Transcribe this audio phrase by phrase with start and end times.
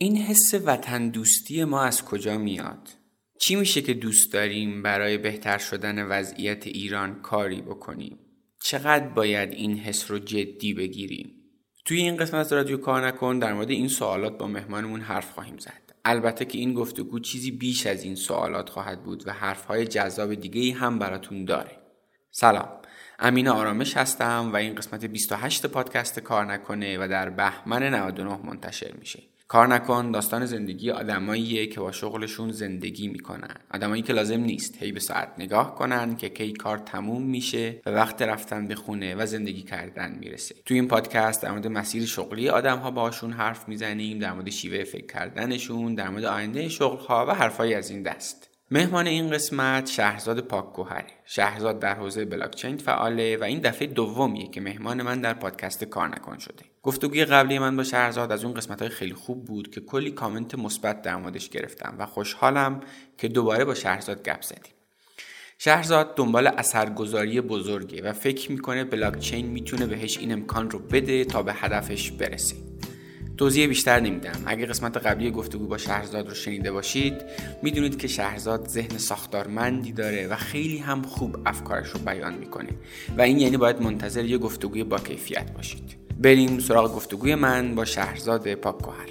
[0.00, 2.88] این حس وطن دوستی ما از کجا میاد؟
[3.40, 8.18] چی میشه که دوست داریم برای بهتر شدن وضعیت ایران کاری بکنیم؟
[8.62, 11.30] چقدر باید این حس رو جدی بگیریم؟
[11.84, 15.94] توی این قسمت رادیو کار نکن در مورد این سوالات با مهمانمون حرف خواهیم زد.
[16.04, 20.74] البته که این گفتگو چیزی بیش از این سوالات خواهد بود و حرفهای جذاب دیگه
[20.74, 21.78] هم براتون داره.
[22.30, 22.68] سلام.
[23.18, 28.92] امین آرامش هستم و این قسمت 28 پادکست کار نکنه و در بهمن 99 منتشر
[28.92, 29.22] میشه.
[29.48, 33.54] کار نکن داستان زندگی آدماییه که با شغلشون زندگی می‌کنن.
[33.74, 37.90] آدمایی که لازم نیست هی به ساعت نگاه کنن که کی کار تموم میشه و
[37.90, 40.54] وقت رفتن به خونه و زندگی کردن می‌رسه.
[40.64, 44.84] تو این پادکست در مورد مسیر شغلی آدم ها باشون حرف می‌زنیم در مورد شیوه
[44.84, 48.47] فکر کردنشون در مورد آینده شغل ها و حرفایی از این دست.
[48.70, 51.06] مهمان این قسمت شهرزاد پاکگوهره.
[51.24, 56.08] شهرزاد در حوزه بلاکچین فعاله و این دفعه دومیه که مهمان من در پادکست کار
[56.08, 56.64] نکن شده.
[56.82, 60.54] گفتگوی قبلی من با شهرزاد از اون قسمت های خیلی خوب بود که کلی کامنت
[60.54, 62.80] مثبت در موردش گرفتم و خوشحالم
[63.18, 64.72] که دوباره با شهرزاد گپ زدیم.
[65.58, 71.42] شهرزاد دنبال اثرگذاری بزرگه و فکر می‌کنه بلاکچین می‌تونه بهش این امکان رو بده تا
[71.42, 72.56] به هدفش برسه.
[73.38, 74.42] توضیح بیشتر نمیدم.
[74.46, 77.14] اگه قسمت قبلی گفتگو با شهرزاد رو شنیده باشید
[77.62, 82.68] می‌دونید که شهرزاد ذهن ساختارمندی داره و خیلی هم خوب افکارش رو بیان می‌کنه.
[83.18, 85.96] و این یعنی باید منتظر یه گفتگوی با کیفیت باشید.
[86.18, 89.08] بریم سراغ گفتگوی من با شهرزاد پاکگوهر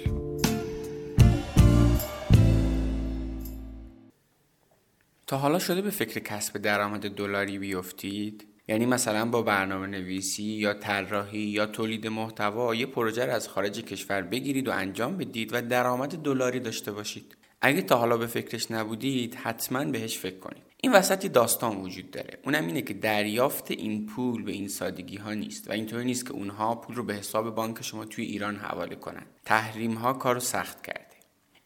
[5.26, 10.74] تا حالا شده به فکر کسب درآمد دلاری بیفتید؟ یعنی مثلا با برنامه نویسی یا
[10.74, 15.62] طراحی یا تولید محتوا یه پروژه رو از خارج کشور بگیرید و انجام بدید و
[15.62, 17.36] درآمد دلاری داشته باشید.
[17.60, 20.62] اگه تا حالا به فکرش نبودید حتما بهش فکر کنید.
[20.82, 22.38] این وسط داستان وجود داره.
[22.44, 26.32] اونم اینه که دریافت این پول به این سادگی ها نیست و اینطوری نیست که
[26.32, 29.26] اونها پول رو به حساب بانک شما توی ایران حواله کنن.
[29.44, 31.14] تحریم ها کارو سخت کرد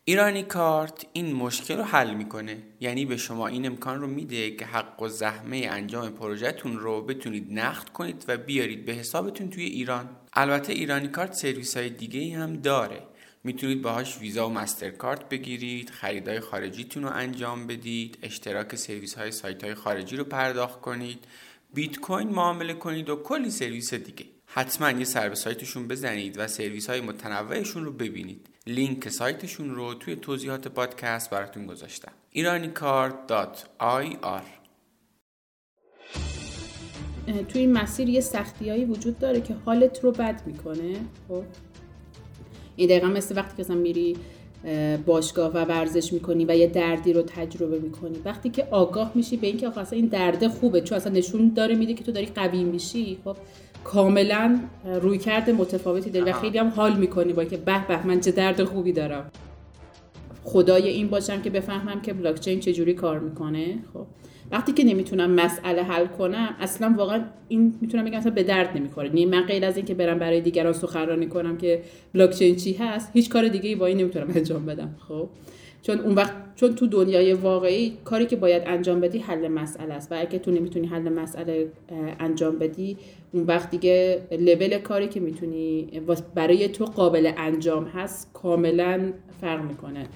[0.04, 2.62] ایرانی کارت این مشکل رو حل می‌کنه.
[2.80, 7.46] یعنی به شما این امکان رو میده که حق و زحمه انجام پروژهتون رو بتونید
[7.50, 10.16] نقد کنید و بیارید به حسابتون توی ایران.
[10.32, 13.02] البته ایرانی کارت سرویس های دیگه هم داره.
[13.44, 19.64] می‌تونید باهاش ویزا و مسترکارت بگیرید خریدای خارجیتون رو انجام بدید اشتراک سرویس های سایت
[19.64, 21.24] های خارجی رو پرداخت کنید
[21.74, 24.24] بیت کوین معامله کنید و کلی سرویس دیگه.
[24.46, 28.48] حتما یه سر به سایتشون بزنید و سرویس های متنوعشون رو ببینید.
[28.66, 32.12] لینک سایتشون رو توی توضیحات پادکست براتون گذاشتم.
[32.34, 34.42] iranicard.ir
[37.48, 40.96] توی این مسیر یه سختیایی وجود داره که حالت رو بد می‌کنه
[41.28, 41.42] خب؟
[42.76, 44.16] این دقیقا مثل وقتی که میری
[45.06, 48.18] باشگاه و ورزش می‌کنی و یه دردی رو تجربه می‌کنی.
[48.24, 51.94] وقتی که آگاه میشی به اینکه اصلا این درده خوبه چون اصلا نشون داره میده
[51.94, 53.36] که تو داری قوی میشی خب؟
[53.84, 54.60] کاملا
[55.02, 58.64] رویکرد متفاوتی داری و خیلی هم حال می‌کنی با که به به من چه درد
[58.64, 59.30] خوبی دارم.
[60.44, 63.78] خدای این باشم که بفهمم که بلاکچین چجوری کار می‌کنه.
[63.94, 64.06] خب
[64.50, 69.08] وقتی که نمی‌تونم مسئله حل کنم اصلا واقعا این می‌تونم بگم به درد نمی‌خوره.
[69.08, 71.82] نیم من غیر از اینکه برم برای دیگران سخنرانی کنم که
[72.14, 74.94] بلاکچین چی هست هیچ کار دیگه ای با این نمی‌تونم انجام بدم.
[75.08, 75.28] خب
[75.82, 80.12] چون اون وقت چون تو دنیای واقعی کاری که باید انجام بدی حل مسئله است
[80.12, 81.68] و اگه تو نمی‌تونی حل مسئله
[82.20, 82.96] انجام بدی
[83.32, 86.00] اون وقت دیگه لول کاری که می‌تونی
[86.34, 90.06] برای تو قابل انجام هست کاملا فرق می‌کنه.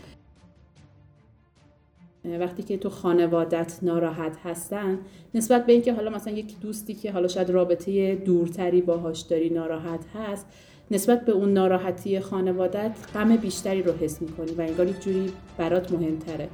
[2.40, 4.98] وقتی که تو خانوادت ناراحت هستن
[5.34, 10.04] نسبت به اینکه حالا مثلا یک دوستی که حالا شاید رابطه دورتری باهاش داری ناراحت
[10.14, 10.46] هست
[10.90, 15.92] نسبت به اون ناراحتی خانوادت غم بیشتری رو حس می‌کنی و انگار یک جوری برات
[15.92, 16.48] مهمتره.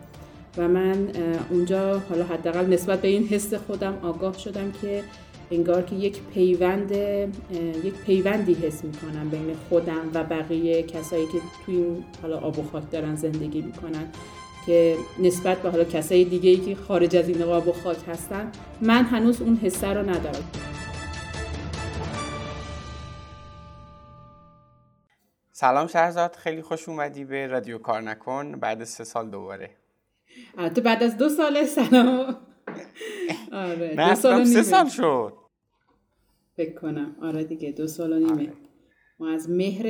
[0.59, 1.09] و من
[1.51, 5.03] اونجا حالا حداقل نسبت به این حس خودم آگاه شدم که
[5.53, 6.93] انگار که یک پیوند
[7.85, 12.63] یک پیوندی حس می‌کنم بین خودم و بقیه کسایی که توی این حالا آب و
[12.63, 14.13] خاک دارن زندگی می‌کنن
[14.67, 18.53] که نسبت به حالا کسای دیگه ای که خارج از این آب و خاک هستن
[18.81, 20.51] من هنوز اون حسه رو ندارم.
[25.53, 28.53] سلام شهرزاد خیلی خوش اومدی به رادیو کار نکن.
[28.53, 29.71] بعد سه سال دوباره.
[30.75, 32.37] تو بعد از دو سال سلام.
[33.53, 35.42] آره دو سال سه سال شد.
[36.57, 37.17] فکر کنم.
[37.23, 38.33] آره دیگه دو سال و نیمه.
[38.33, 38.53] آره.
[39.19, 39.87] ما از مهر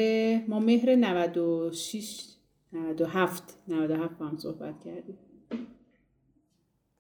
[0.49, 2.27] ما مهر 96
[2.73, 5.19] 97 97 با هم صحبت کردیم.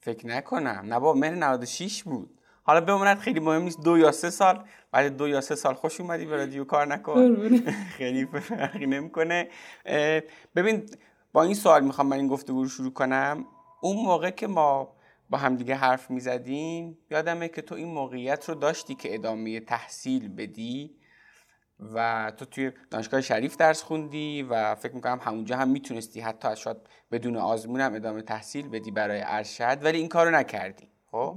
[0.00, 0.82] فکر نکنم.
[0.84, 2.30] نه با مهر 96 بود.
[2.64, 6.00] حالا بماند خیلی مهم نیست دو یا سه سال بعد دو یا سه سال خوش
[6.00, 7.36] اومدی به رادیو کار نکن.
[7.98, 9.48] خیلی فرقی نمی‌کنه.
[10.56, 10.86] ببین
[11.32, 13.44] با این سوال می‌خوام من این گفتگو رو شروع کنم.
[13.80, 14.96] اون موقع که ما
[15.32, 16.98] با همدیگه حرف می‌زدیم.
[17.10, 20.96] یادمه که تو این موقعیت رو داشتی که ادامه تحصیل بدی
[21.94, 26.76] و تو توی دانشگاه شریف درس خوندی و فکر می‌کنم همونجا هم می‌تونستی حتی شاید
[27.12, 30.88] بدون آزمون هم ادامه تحصیل بدی برای ارشد ولی این کارو نکردی.
[31.10, 31.36] خب؟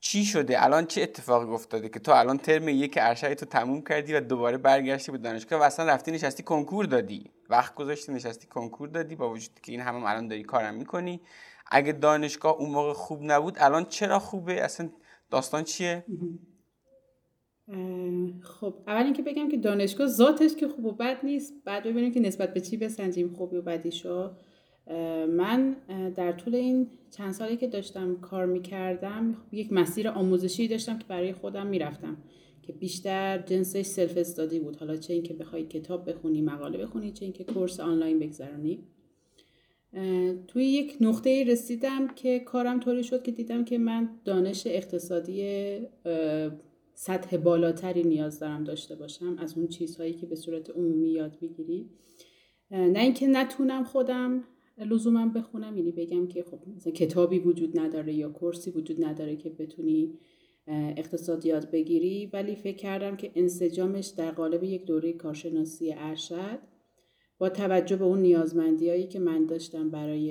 [0.00, 4.14] چی شده؟ الان چه اتفاقی افتاده که تو الان ترم یک ارشد تو تموم کردی
[4.14, 8.88] و دوباره برگشتی به دانشگاه و اصلا رفتی نشستی کنکور دادی؟ وقت گذاشتی نشستی کنکور
[8.88, 11.20] دادی؟ با وجودی که این همه هم الان داری کارم می‌کنی.
[11.70, 14.90] اگه دانشگاه اون موقع خوب نبود الان چرا خوبه؟ اصلا
[15.30, 16.04] داستان چیه؟
[18.40, 22.20] خب اول اینکه بگم که دانشگاه ذاتش که خوب و بد نیست بعد ببینیم که
[22.20, 24.30] نسبت به چی بسنجیم خوبی و بدیشو
[25.28, 25.76] من
[26.16, 31.32] در طول این چند سالی که داشتم کار می‌کردم یک مسیر آموزشی داشتم که برای
[31.32, 32.16] خودم می‌رفتم
[32.62, 34.76] که بیشتر جنسش سلف استادی بود.
[34.76, 38.84] حالا چه اینکه بخوای کتاب بخونی مقاله بخونی چه اینکه کورس آنلاین بگذرانی
[40.48, 45.78] توی یک نقطه رسیدم که کارم طوری شد که دیدم که من دانش اقتصادی
[46.94, 51.90] سطح بالاتری نیاز دارم داشته باشم از اون چیزهایی که به صورت عمومی یاد بگیری
[52.70, 54.44] نه اینکه نتونم خودم
[54.78, 59.50] لزوما بخونم یعنی بگم که خب مثلا کتابی وجود نداره یا کورسی وجود نداره که
[59.50, 60.18] بتونی
[60.68, 66.58] اقتصاد یاد بگیری ولی فکر کردم که انسجامش در قالب یک دوره کارشناسی ارشد
[67.38, 70.22] با توجه به اون نیازمندی هایی که من داشتم برای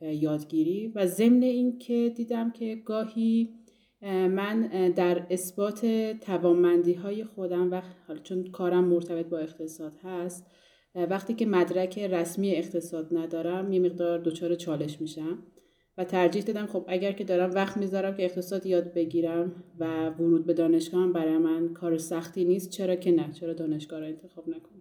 [0.00, 3.54] یادگیری و ضمن این که دیدم که گاهی
[4.02, 5.86] من در اثبات
[6.20, 7.82] توانمندی های خودم و
[8.22, 10.46] چون کارم مرتبط با اقتصاد هست
[10.94, 15.38] وقتی که مدرک رسمی اقتصاد ندارم یه مقدار دچار چالش میشم
[15.98, 20.46] و ترجیح دادم خب اگر که دارم وقت می‌ذارم که اقتصاد یاد بگیرم و ورود
[20.46, 24.77] به دانشگاه برای من کار سختی نیست چرا که نه؟ چرا دانشگاه رو انتخاب نکنم؟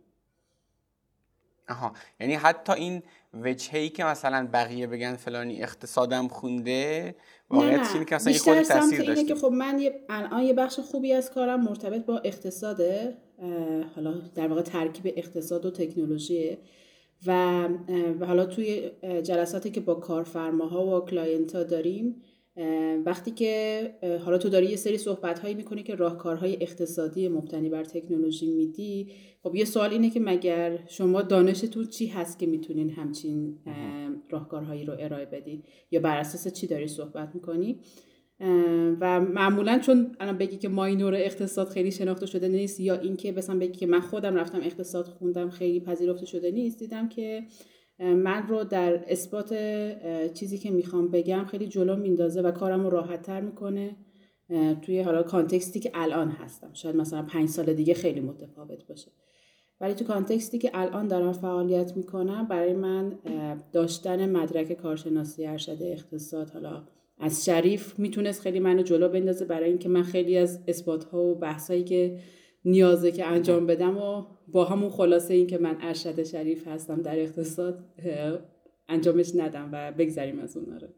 [1.70, 1.94] آها.
[2.20, 3.04] یعنی حتی این
[3.34, 7.16] وجهی که مثلا بقیه بگن فلانی اقتصادم خونده
[7.50, 9.24] واقعیت اینه که مثلا یه خود تاثیر داشته.
[9.26, 13.18] که خب من یه الان یه بخش خوبی از کارم مرتبط با اقتصاده
[13.96, 16.58] حالا در واقع ترکیب اقتصاد و تکنولوژی.
[17.26, 17.68] و
[18.22, 18.92] حالا توی
[19.24, 22.24] جلساتی که با کارفرماها و client ها داریم
[23.06, 23.94] وقتی که
[24.26, 29.12] حالا تو داری یه سری صحبت هایی می‌کنی که راهکارهای اقتصادی مبتنی بر تکنولوژی میدی
[29.44, 33.58] خب یه سوال اینه که مگر شما دانشتون چی هست که می‌تونین همچین
[34.30, 37.80] راهکارهایی رو ارائه بدید یا بر اساس چی داری صحبت می‌کنی؟
[39.00, 43.60] و معمولا چون الان بگی که ماینور اقتصاد خیلی شناخته شده نیست یا اینکه مثلا
[43.60, 47.44] بگی که من خودم رفتم اقتصاد خوندم خیلی پذیرفته شده نیست دیدم که
[48.00, 49.54] من رو در اثبات
[50.34, 53.96] چیزی که می‌خوام بگم خیلی جلو میندازه و کارم رو راحت تر می‌کنه
[54.82, 56.70] توی حالا کانتکستی که الان هستم.
[56.74, 59.12] شاید مثلا پنج سال دیگه خیلی متفاوت باشه.
[59.82, 63.20] ولی تو کانتکستی که الان دارم فعالیت می‌کنم برای من
[63.74, 66.84] داشتن مدرک کارشناسی ارشد اقتصاد حالا
[67.20, 71.36] از شریف می‌تونست خیلی منو جلو بندازه برای اینکه من خیلی از اثبات ها و
[71.36, 72.20] بحثایی که
[72.66, 77.20] نیازه که انجام بدم و با همون خلاصه این که من ارشد شریف هستم در
[77.20, 77.84] اقتصاد
[78.90, 80.90] انجامش ندم و بگذریم از اون آره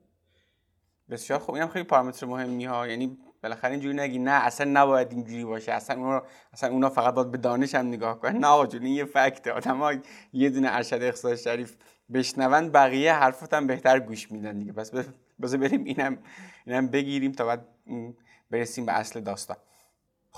[1.09, 1.55] بسیار خوب.
[1.55, 5.71] اینم خیلی پارامتر مهمی ها یعنی بالاخره اینجوری نگی نه اصلا نباید اینجوری باشه.
[5.71, 6.23] اصلا اونا
[6.53, 8.37] اصلا اونا فقط باید به دانش هم نگاه کنن.
[8.37, 10.01] نه آقا این یه فکته آدم
[10.33, 11.75] یه دونه ارشد اقتصاد شریف
[12.13, 14.71] بشنون بقیه حرفات هم بهتر گوش میدن دیگه.
[14.71, 14.91] بس
[15.41, 16.17] بذار بریم اینم
[16.65, 17.67] اینم بگیریم تا بعد
[18.51, 19.57] برسیم به اصل داستان.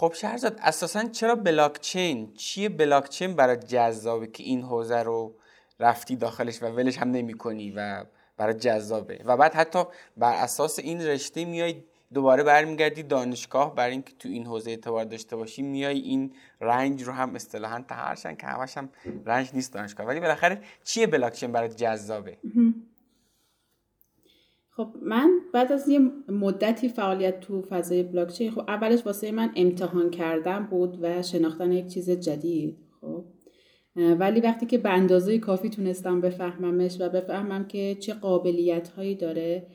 [0.01, 5.35] خب شهرزاد اساسا چرا بلاکچین؟ چیه بلاکچین برای جذابه که این حوزه رو
[5.79, 8.05] رفتی داخلش و ولش هم نمی کنی و
[8.37, 9.83] برای جذابه؟ و بعد حتی
[10.17, 15.35] بر اساس این رشته میای دوباره برمیگردی دانشگاه برای اینکه تو این حوزه اعتبار داشته
[15.35, 18.89] باشی میای این رنج رو هم اصطلاحا تهرشن که همش هم
[19.25, 20.07] رنج نیست دانشگاه.
[20.07, 22.37] ولی بالاخره چیه بلاکچین برای جذابه؟
[24.81, 30.09] خب من بعد از یه مدتی فعالیت تو فضای بلاکچین خب اولش واسه من امتحان
[30.09, 33.23] کردن بود و شناختن یک چیز جدید خب.
[33.95, 39.67] ولی وقتی که به اندازه کافی تونستم بفهممش و بفهمم که چه قابلیت هایی داره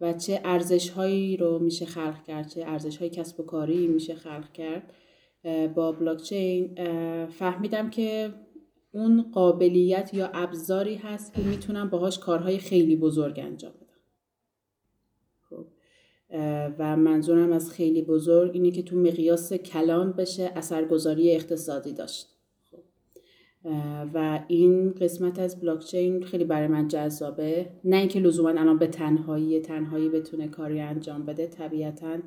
[0.00, 4.14] و چه ارزش هایی رو میشه خلق کرد چه ارزش های کسب و کاری میشه
[4.14, 4.92] خلق کرد
[5.74, 6.74] با بلاکچین
[7.26, 8.34] فهمیدم که
[8.92, 13.72] اون قابلیت یا ابزاری هست که می‌تونم باهاش کارهای خیلی بزرگ انجام
[16.78, 22.28] و منظورم از خیلی بزرگ اینه که تو مقیاس کلان بشه اثرگذاری اقتصادی داشت.
[22.70, 22.78] خب.
[24.14, 27.66] و این قسمت از بلاکچین خیلی برای من جذابه.
[27.84, 32.18] نه اینکه لزوما الان به تنهایی تنهایی بتونه کاری انجام بده طبیعتا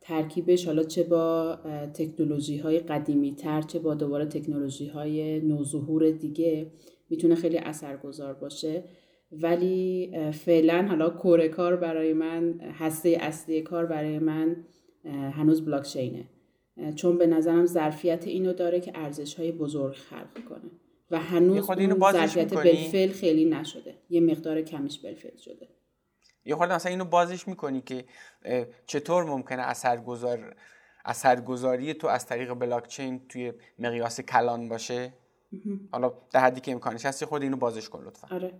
[0.00, 1.58] ترکیبش حالا چه با
[1.94, 6.66] تکنولوژی های قدیمی تر چه با دوباره تکنولوژی های نوظهور دیگه
[7.10, 8.84] می‌تونه خیلی اثرگذار باشه.
[9.32, 14.56] ولی فعلا حالا کور کار برای من هسته اصلی کار برای من
[15.04, 16.24] هنوز بلاکچینه.
[16.94, 20.70] چون به نظرم ظرفیت اینو داره که ارزش های بزرگ خلق کنه.
[21.10, 23.94] و هنوز اون ظرفیت بلفل خیلی نشده.
[24.10, 25.68] یه مقدار کمیش بلفل شده.
[26.44, 28.04] یه خورده مثلا اینو بازش می‌کنی که
[28.86, 30.56] چطور ممکنه اثرگذار
[31.04, 35.12] اثرگذاری تو از طریق بلاکچین توی مقیاس کلان باشه؟
[35.92, 38.34] حالا در حدی که امکانش هست خود اینو بازش کن لطفا.
[38.34, 38.52] آره.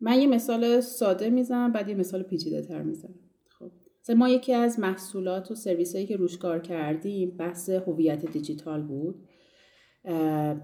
[0.00, 3.14] من یه مثال ساده می‌زنم بعد یه مثال پیچیده تر می‌زنم.
[3.48, 3.70] خب.
[4.12, 9.28] ما یکی از محصولات و سرویس هایی که روش کار کردیم بحث هویت دیجیتال بود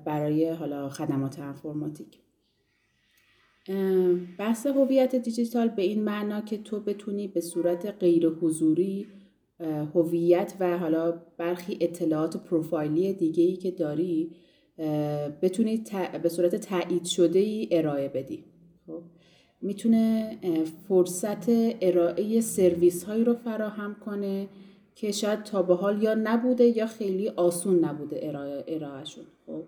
[0.04, 2.18] برای حالا خدمات انفرماتیک.
[4.38, 9.06] بحث هویت دیجیتال به این معنا که تو بتونی به صورت غیر حضوری
[9.94, 14.36] هویت و حالا برخی اطلاعات پروفایلی دیگه ای که داری
[15.42, 15.84] بتونی
[16.22, 18.44] به صورت تایید شده ای ارائه بدی.
[18.86, 19.02] خب.
[19.62, 20.36] می‌تونه
[20.88, 21.44] فرصت
[21.80, 24.48] ارائه سرویس هایی رو فراهم کنه
[24.94, 29.24] که شاید تا به حال یا نبوده یا خیلی آسون نبوده ارائه ارائهشون.
[29.46, 29.64] خب.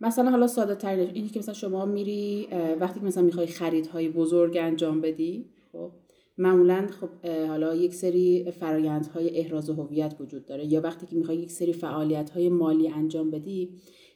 [0.00, 2.48] مثلا حالا ساده ترینش اینی که مثلا شما میری
[2.80, 5.90] وقتی که مثلا می‌خوای خریدهای بزرگ انجام بدی خب.
[6.38, 11.50] معمولا خب حالا یک سری فرایندهای احراز هویت وجود داره یا وقتی که می‌خوای یک
[11.50, 13.70] سری فعالیتهای مالی انجام بدی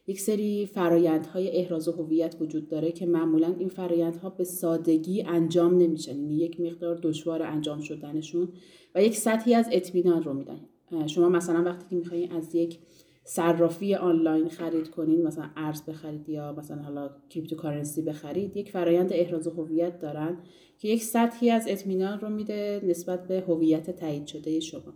[0.09, 6.17] یک سری فرایندهای احراز هویت وجود داره که معمولا این فرایندها به سادگی انجام نمیشن.
[6.17, 8.49] یعنی یک مقدار دشوار انجام شدنشون
[8.95, 10.61] و یک سطحی از اطمینان رو میدن.
[11.07, 12.79] شما مثلا وقتی که می‌خواین از یک
[13.25, 19.47] صرافی آنلاین خرید کنین مثلا ارز بخرید یا مثلا حالا cryptocurrency بخرید یک فرایند احراز
[19.47, 20.39] هویت دارن
[20.79, 24.95] که یک سطحی از اطمینان رو میده نسبت به هویت تایید شده شما.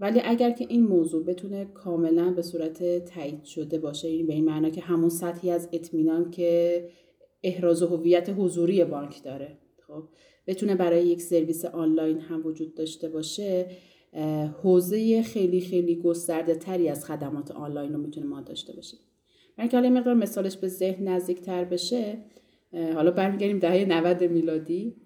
[0.00, 4.44] ولی اگر که این موضوع بتونه کاملا به صورت تایید شده باشه این به این
[4.44, 6.84] معنا که همون سطحی از اطمینان که
[7.42, 10.02] احراز هویت حضوری بانک داره خب
[10.46, 13.66] بتونه برای یک سرویس آنلاین هم وجود داشته باشه
[14.62, 18.96] حوزه خیلی خیلی گسترده تری از خدمات آنلاین رو می‌تونه ما داشته باشه.
[19.58, 22.18] من که حالا مقدار مثالش به ذهن نزدیک تر بشه
[22.72, 24.96] حالا برمیگردیم دهه 90 میلادی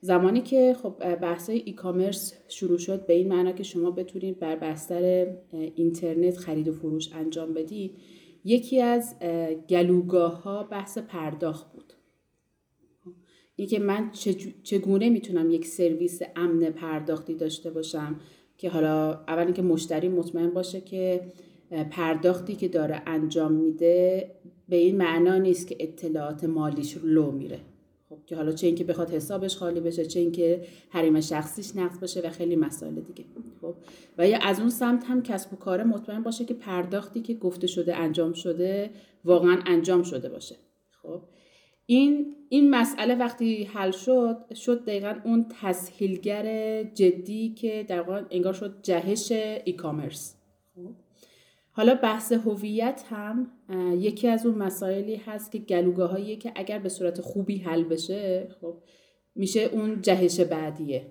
[0.00, 4.56] زمانی که خب بحث ای کامرس شروع شد به این معنا که شما بتونید بر
[4.56, 7.96] بستر اینترنت خرید و فروش انجام بدی
[8.44, 9.16] یکی از
[9.68, 11.92] گلوگاه ها بحث پرداخت بود.
[13.56, 14.10] این که من
[14.62, 18.20] چگونه می‌تونم یک سرویس امن پرداختی داشته باشم
[18.58, 21.20] که حالا اول اینکه مشتری مطمئن باشه که
[21.90, 24.30] پرداختی که داره انجام میده
[24.68, 27.60] به این معنا نیست که اطلاعات مالیش لو میره.
[28.10, 32.20] خب که حالا چه اینکه بخواد حسابش خالی بشه چه اینکه حریم شخصیش نقض بشه
[32.20, 33.24] و خیلی مسائل دیگه.
[33.60, 33.74] خب
[34.18, 37.66] و یا از اون سمت هم کسب و کار مطمئن باشه که پرداختی که گفته
[37.66, 38.90] شده انجام شده
[39.24, 40.56] واقعا انجام شده باشه.
[41.02, 41.22] خب
[41.86, 48.52] این این مسئله وقتی حل شد شد دقیقا اون تسهیلگر جدی که در واقع انگار
[48.52, 49.32] شد جهش
[49.64, 50.36] ای کامرس
[50.74, 50.90] خب
[51.72, 53.50] حالا بحث هویت هم
[53.98, 58.74] یکی از اون مسائلی هست که گلوگاه که اگر به صورت خوبی حل بشه خب
[59.34, 61.06] میشه اون جهش بعدیه.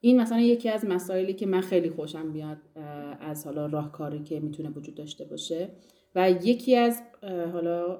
[0.00, 2.56] این مثلا یکی از مسائلی که من خیلی خوشم بیاد
[3.20, 5.68] از حالا راهکاری که می‌تونه وجود داشته باشه
[6.14, 7.02] و یکی از
[7.52, 7.98] حالا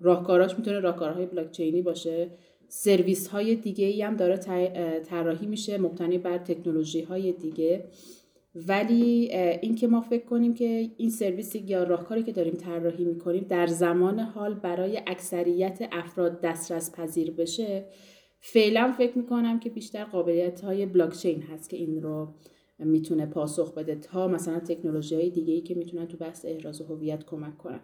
[0.00, 2.30] راهکاراش می‌تونه راهکارهای بلاکچینی باشه.
[2.68, 4.36] سرویس های دیگه ای هم داره
[5.04, 7.84] طراحی میشه مبتنی بر تکنولوژی های دیگه.
[8.54, 9.32] ولی
[9.62, 14.20] اینکه ما فکر کنیم که این سرویس یا راهکاری که داریم طراحی می‌کنیم در زمان
[14.20, 17.84] حال برای اکثریت افراد دسترس پذیر بشه
[18.40, 22.34] فعلا فکر می‌کنم که بیشتر قابلیت های بلاکچین هست که این رو
[22.78, 27.24] می‌تونه پاسخ بده تا مثلا تکنولوژی های دیگه ای که می‌تونن تو بحث احراز هویت
[27.24, 27.80] کمک کنن.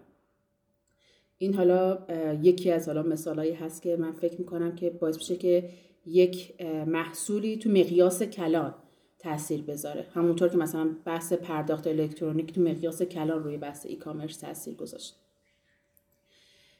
[1.39, 1.99] این حالا
[2.43, 5.69] یکی از حالا مثالهایی هست که من فکر می‌کنم که باعث میشه که
[6.07, 8.75] یک محصولی تو مقیاس کلان
[9.19, 10.07] تاثیر بذاره.
[10.15, 15.17] همونطور که مثلا بحث پرداخت الکترونیک تو مقیاس کلان روی بحث ای کامرس تاثیر گذاشت.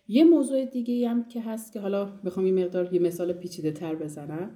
[0.09, 3.95] یه موضوع دیگه هم که هست که حالا می‌خوام یه مقدار یه مثال پیچیده تر
[3.95, 4.51] بزنم.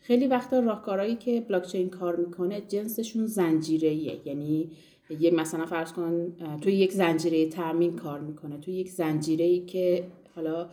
[0.00, 3.94] خیلی وقتا راهکارهایی که بلاکچین کار می‌کنه جنسشون زنجیره
[4.26, 4.70] یعنی
[5.20, 8.58] یه مثلا فرض کن تو یک زنجیره تامین کار می‌کنه.
[8.58, 10.68] تو یک زنجیره ای که حالا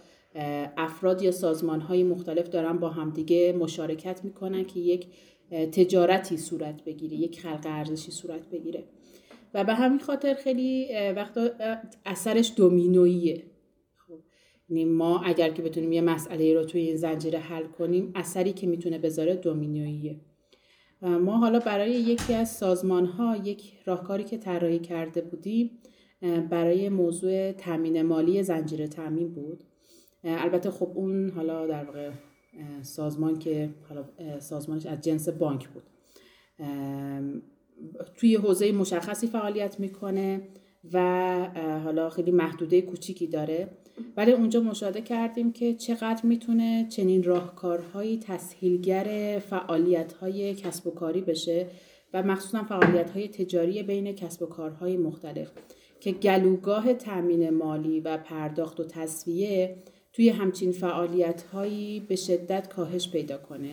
[0.78, 5.08] افراد یا سازمان های مختلف دارن با همدیگه مشارکت می‌کنن که یک
[5.52, 8.84] تجارتی صورت بگیره یک خلق ارزشی صورت بگیره.
[9.54, 11.50] و به همین خاطر خیلی وقتا
[12.06, 13.44] اثرش دومینویه
[14.08, 14.20] خب
[14.70, 18.68] یعنی ما اگر که بتونیم یه مسئله رو توی این زنجیره حل کنیم اثری که
[18.68, 20.20] می‌تونه بذاره دومینویه
[21.02, 25.72] ما حالا برای یکی از سازمان ها یک راهکاری که طراحی کرده بودیم
[26.50, 29.64] برای موضوع تامین مالی زنجیره تامین بود.
[30.24, 32.12] البته خب اون حالا در واقع
[32.82, 34.06] سازمان که حالا
[34.40, 35.84] سازمانش از جنس بانک بود.
[38.16, 40.42] توی حوزه مشخصی فعالیت می‌کنه
[40.94, 43.68] و حالا خیلی محدوده کوچیکی داره.
[44.18, 51.68] ولی اونجا مشاهده کردیم که چقدر می‌تونه چنین راهکارهایی تسهیلگر فعالیتهای کسب و کاری بشه
[52.14, 55.52] و مخصوصا فعالیتهای تجاری بین کسب و کارهای مختلف.
[56.00, 59.76] که گلوگاه تامین مالی و پرداخت و تصویه
[60.20, 63.72] توی همچین فعالیتهایی به شدت کاهش پیدا کنه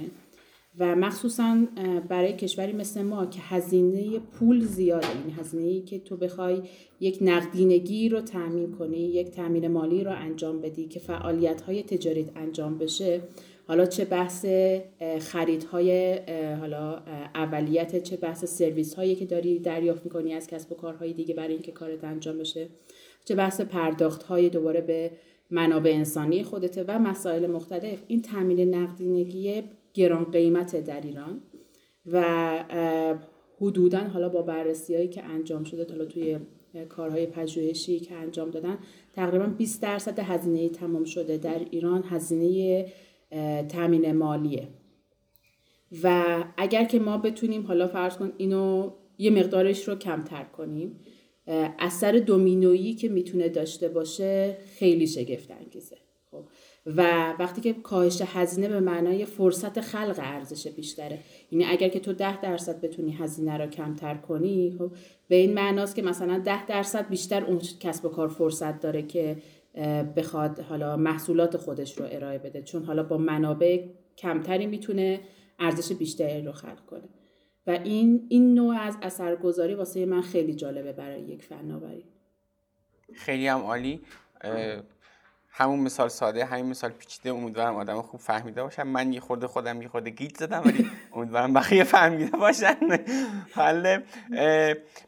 [0.78, 1.66] و مخصوصا
[2.08, 5.08] برای کشوری مثل ما که هزینه پول زیاده.
[5.08, 6.62] این یعنی هزینه ای که تو بخوای
[7.00, 12.36] یک نقدینگی رو تعمین کنی یک تامین مالی رو انجام بدی که فعالیت های تجاریت
[12.36, 13.20] انجام بشه
[13.68, 14.46] حالا چه بحث
[15.20, 16.18] خریدهای
[16.60, 17.02] حالا
[17.34, 21.52] اولیت چه بحث سرویس هایی که داری دریافت می‌کنی از کسب و کارهای دیگه برای
[21.52, 22.68] اینکه کارت انجام بشه
[23.24, 25.10] چه بحث پرداخت های دوباره به
[25.50, 28.02] منابع انسانی خودته و مسائل مختلف.
[28.06, 29.62] این تامین نقدینگی
[29.94, 31.40] گران قیمت در ایران
[32.06, 32.24] و
[33.60, 36.38] حدودا حالا با بررسی هایی که انجام شده حالا توی
[36.88, 38.78] کارهای پژوهشی که انجام دادن
[39.12, 42.86] تقریبا 20 درصد هزینه تمام شده در ایران هزینه
[43.68, 44.68] تامین مالیه.
[46.02, 46.24] و
[46.56, 51.00] اگر که ما بتونیم حالا فرض کن اینو یه مقدارش رو کمتر کنیم
[51.78, 55.96] اثر دومینویی که می‌تونه داشته باشه خیلی شگفت انگیزه
[56.30, 56.44] خب
[56.86, 61.18] و وقتی که کاهش هزینه به معنای فرصت خلق ارزش بیشتره
[61.50, 64.90] یعنی اگر که تو ده درصد بتونی هزینه رو کمتر کنی خب
[65.28, 69.36] به این معناست که مثلا ده درصد بیشتر اون کسب و کار فرصت داره که
[70.16, 73.84] بخواد حالا محصولات خودش رو ارائه بده چون حالا با منابع
[74.18, 75.20] کمتری می‌تونه
[75.58, 77.08] ارزش بیشتری رو خلق کنه.
[77.66, 82.04] و این این نوع از اثرگذاری واسه من خیلی جالبه برای یک فناوری.
[83.14, 84.00] خیلی هم عالی.
[85.48, 87.30] همون مثال ساده همین مثال پیچیده.
[87.30, 91.52] امیدوارم آدم خوب فهمیده باشم من یه خورده خودم یه خورده گیت زدم ولی امیدوارم
[91.52, 92.76] بقیه فهمیده باشن.
[93.54, 94.02] حالا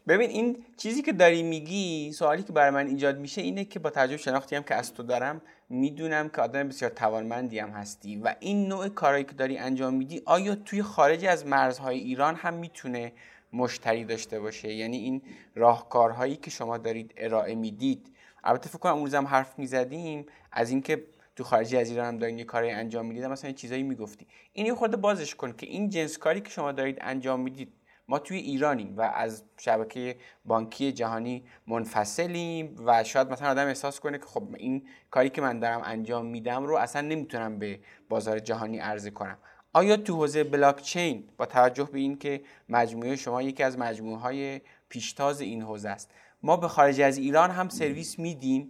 [0.07, 3.89] ببین این چیزی که داری میگی سوالی که برای من ایجاد میشه اینه که با
[3.89, 8.35] توجه شناختی هم که از تو دارم می‌دونم که آدم بسیار توانمندی هم هستی و
[8.39, 13.11] این نوع کارهایی که داری انجام میدی آیا توی خارج از مرزهای ایران هم می‌تونه
[13.53, 15.21] مشتری داشته باشه؟ یعنی این
[15.55, 18.15] راهکارهایی که شما دارید ارائه می‌دید.
[18.43, 21.03] البته فکر کنم اون حرف می‌زدیم از اینکه
[21.35, 24.27] تو خارجی از ایران هم دارین یه کاری انجام می‌دید مثلا چیزایی می‌گفتی.
[24.53, 27.73] این یه خورده بازش کن که این جنس کاری که شما دارید انجام می‌دید
[28.09, 34.17] ما توی ایرانیم و از شبکه بانکی جهانی منفصلیم و شاید مثلا آدم احساس کنه
[34.17, 38.79] که خب این کاری که من دارم انجام میدم رو اصلا نمی‌تونم به بازار جهانی
[38.79, 39.37] عرضه کنم.
[39.73, 44.61] آیا تو حوزه بلاک چین با توجه به اینکه مجموعه شما یکی از مجموعه های
[44.89, 46.11] پیشتاز این حوزه است
[46.43, 48.67] ما به خارج از ایران هم سرویس میدیم؟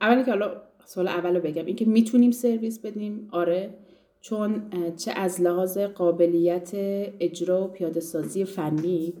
[0.00, 3.74] اولی که حالا سوال اول بگم اینکه می‌تونیم سرویس بدیم؟ آره.
[4.20, 4.62] چون
[4.96, 6.70] چه از لحاظ قابلیت
[7.20, 9.14] اجرا و پیاده سازی فنی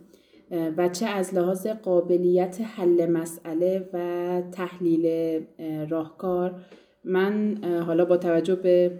[0.50, 5.06] و چه از لحاظ قابلیت حل مسئله و تحلیل
[5.88, 6.60] راهکار
[7.04, 8.98] من حالا با توجه به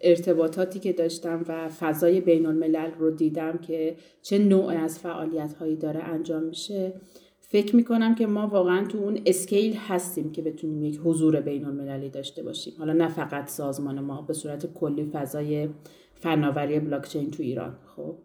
[0.00, 5.76] ارتباطاتی که داشتم و فضای بین الملل رو دیدم که چه نوع از فعالیت هایی
[5.76, 6.92] داره انجام میشه
[7.54, 12.10] فکر می‌کنم که ما واقعا تو اون اسکیل هستیم که بتونیم یک حضور بین المللی
[12.10, 12.74] داشته باشیم.
[12.78, 15.68] حالا نه فقط سازمان ما به صورت کلی فضای
[16.14, 18.16] فناوری بلاکچین تو ایران خب.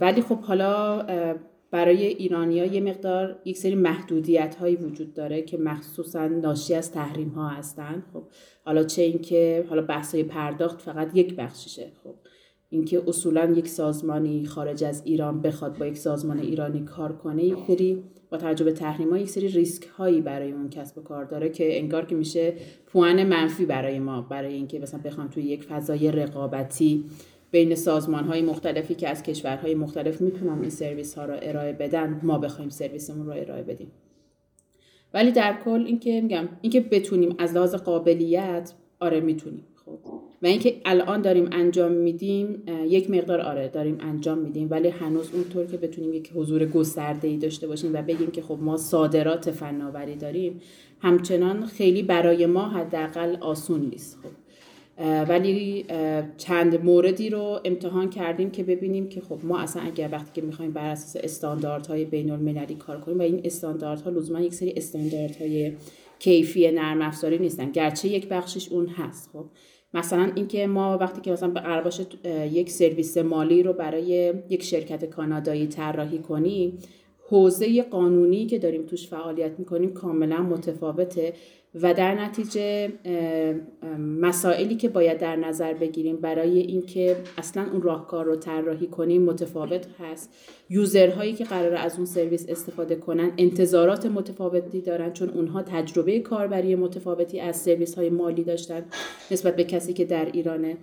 [0.00, 1.02] ولی خب حالا
[1.70, 7.28] برای ایرانیا یه مقدار یک سری محدودیت هایی وجود داره که مخصوصا ناشی از تحریم
[7.28, 8.22] ها هستن خب.
[8.64, 12.14] حالا چه اینکه حالا بحث پرداخت فقط یک بخششه خب.
[12.70, 17.58] اینکه اصولا یک سازمانی خارج از ایران بخواد با یک سازمان ایرانی کار کنه یک
[17.66, 21.24] سری با توجه به تحریم ها یک سری ریسک هایی برای اون کسب و کار
[21.24, 22.54] داره که انگار که میشه
[22.86, 27.04] پوان منفی برای ما برای اینکه مثلا بخوام توی یک فضای رقابتی
[27.50, 32.20] بین سازمان های مختلفی که از کشورهای مختلف می‌تونن این سرویس ها رو ارائه بدن
[32.22, 33.90] ما بخوایم سرویسمون رو ارائه بدیم.
[35.14, 39.64] ولی در کل اینکه میگم اینکه بتونیم از لحاظ قابلیت آره می‌تونیم.
[39.84, 39.98] خب.
[40.42, 45.66] و اینکه الان داریم انجام میدیم یک مقدار آره داریم انجام میدیم ولی هنوز اونطور
[45.66, 50.16] که بتونیم یک حضور گسترده ای داشته باشیم و بگیم که خب ما صادرات فناوری
[50.16, 50.60] داریم
[51.00, 54.18] همچنان خیلی برای ما حداقل آسون نیست.
[54.22, 54.50] خب.
[55.28, 55.84] ولی
[56.36, 60.72] چند موردی رو امتحان کردیم که ببینیم که خب ما اصلا اگر وقتی که می‌خوایم
[60.72, 65.72] بر اساس استانداردهای بین المللی کار کنیم و این استانداردها لزوما یک سری استانداردهای
[66.18, 69.30] کیفی نرم افزاری نیستن گرچه یک بخشش اون هست.
[69.32, 69.44] خب.
[69.94, 72.06] مثلا اینکه ما وقتی که مثلا قرار باشه
[72.52, 76.78] یک سرویس مالی رو برای یک شرکت کانادایی طراحی کنیم
[77.28, 81.32] حوزه قانونی که داریم توش فعالیت می‌کنیم کاملا متفاوته.
[81.74, 82.92] و در نتیجه
[83.98, 89.86] مسائلی که باید در نظر بگیریم برای اینکه اصلا اون راهکار رو طراحی کنیم متفاوت
[89.98, 90.34] هست.
[90.70, 96.74] یوزرهایی که قرار از اون سرویس استفاده کنن انتظارات متفاوتی دارن چون اونها تجربه کاربری
[96.74, 98.84] متفاوتی از سرویس های مالی داشتن
[99.30, 100.76] نسبت به کسی که در ایرانه.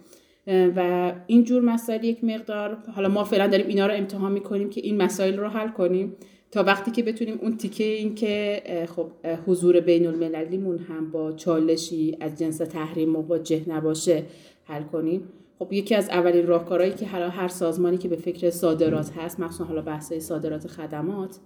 [0.47, 4.81] و این جور مسائل یک مقدار حالا ما فعلا داریم اینا رو امتحان می‌کنیم که
[4.81, 6.15] این مسائل رو حل کنیم.
[6.51, 8.63] تا وقتی که بتونیم اون تیکه این که
[8.95, 9.11] خب
[9.47, 14.23] حضور بین المللیمون هم با چالشی از جنس تحریم مواجه نباشه
[14.63, 15.29] حل کنیم.
[15.59, 19.63] خب یکی از اولین راهکارهایی که حالا هر سازمانی که به فکر صادرات هست مخصوصا
[19.63, 21.39] حالا بحث صادرات خدمات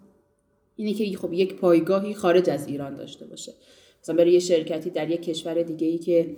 [0.75, 3.53] اینه که خب یک پایگاهی خارج از ایران داشته باشه.
[4.03, 6.35] مثلا برای یه شرکتی در یک کشور دیگه ای که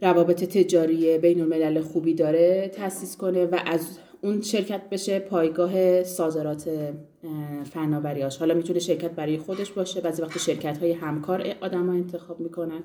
[0.00, 6.70] روابط تجاری بین الملل خوبی داره تاسیس کنه و از اون شرکت بشه پایگاه صادرات
[7.64, 10.00] فناوریاش حالا می‌تونه شرکت برای خودش باشه.
[10.00, 12.84] بعضی وقت شرکت های همکار آدم ها انتخاب می‌کنن.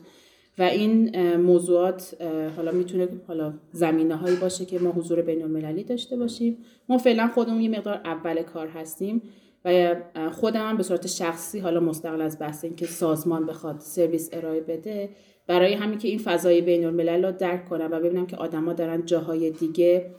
[0.59, 2.17] و این موضوعات
[2.55, 6.57] حالا می‌تونه حالا زمینه هایی باشه که ما حضور بین المللی داشته باشیم.
[6.89, 9.21] ما فعلا خودمون یه مقدار اول کار هستیم
[9.65, 9.95] و
[10.31, 15.09] خودم به صورت شخصی حالا مستقل از بحث اینکه سازمان بخواد سرویس ارائه بده
[15.47, 19.05] برای همین که این فضای بین الملل رو درک کنم و ببینم که آدما دارن
[19.05, 20.11] جاهای دیگه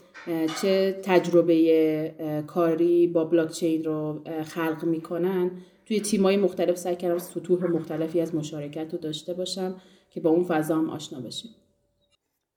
[0.63, 5.51] چه تجربه کاری با بلاکچین رو خلق می‌کنن.
[5.87, 10.45] توی تیمای مختلف سعی کردم سطوح مختلفی از مشارکت رو داشته باشم که با اون
[10.45, 11.51] فضا هم آشنا بشیم.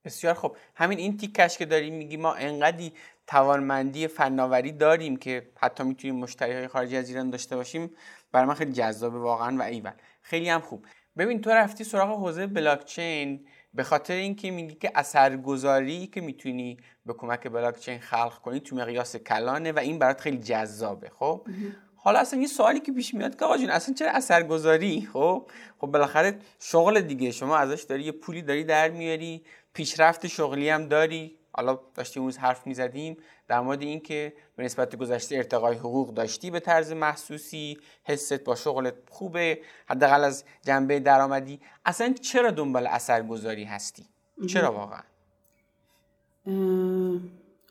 [0.05, 2.93] بسیار خب همین این تیکش که داریم میگی ما انقدی
[3.27, 7.91] توانمندی فناوری داریم که حتی می‌تونیم مشتری های خارجی از ایران داشته باشیم
[8.31, 10.85] برای من خیلی جذابه واقعا و ایول خیلی هم خوب.
[11.17, 17.13] ببین تو رفتی سراغ حوزه بلاکچین به خاطر اینکه میگی که اثرگذاری که می‌تونی به
[17.13, 21.47] کمک بلاکچین خلق کنی تو مقیاس کلانه و این برات خیلی جذابه خب؟
[21.95, 25.87] حالا اصلا یه سوالی که پیش میاد که آقا جون اصلا چرا اثرگذاری؟ خب؟ خب
[25.87, 29.43] بالاخره شغل دیگه شما ازش داری یه پولی داری در میاری
[29.73, 31.37] پیشرفت شغلی هم داری.
[31.53, 36.59] حالا داشتیم اون حرف می‌زدیم در مورد اینکه به نسبت گذشته ارتقای حقوق داشتی به
[36.59, 41.59] طرز محسوسی حست با شغل خوبه حداقل از جنبه درآمدی.
[41.85, 44.03] اصلا چرا دنبال اثرگذاری هستی؟
[44.47, 45.01] چرا واقعا؟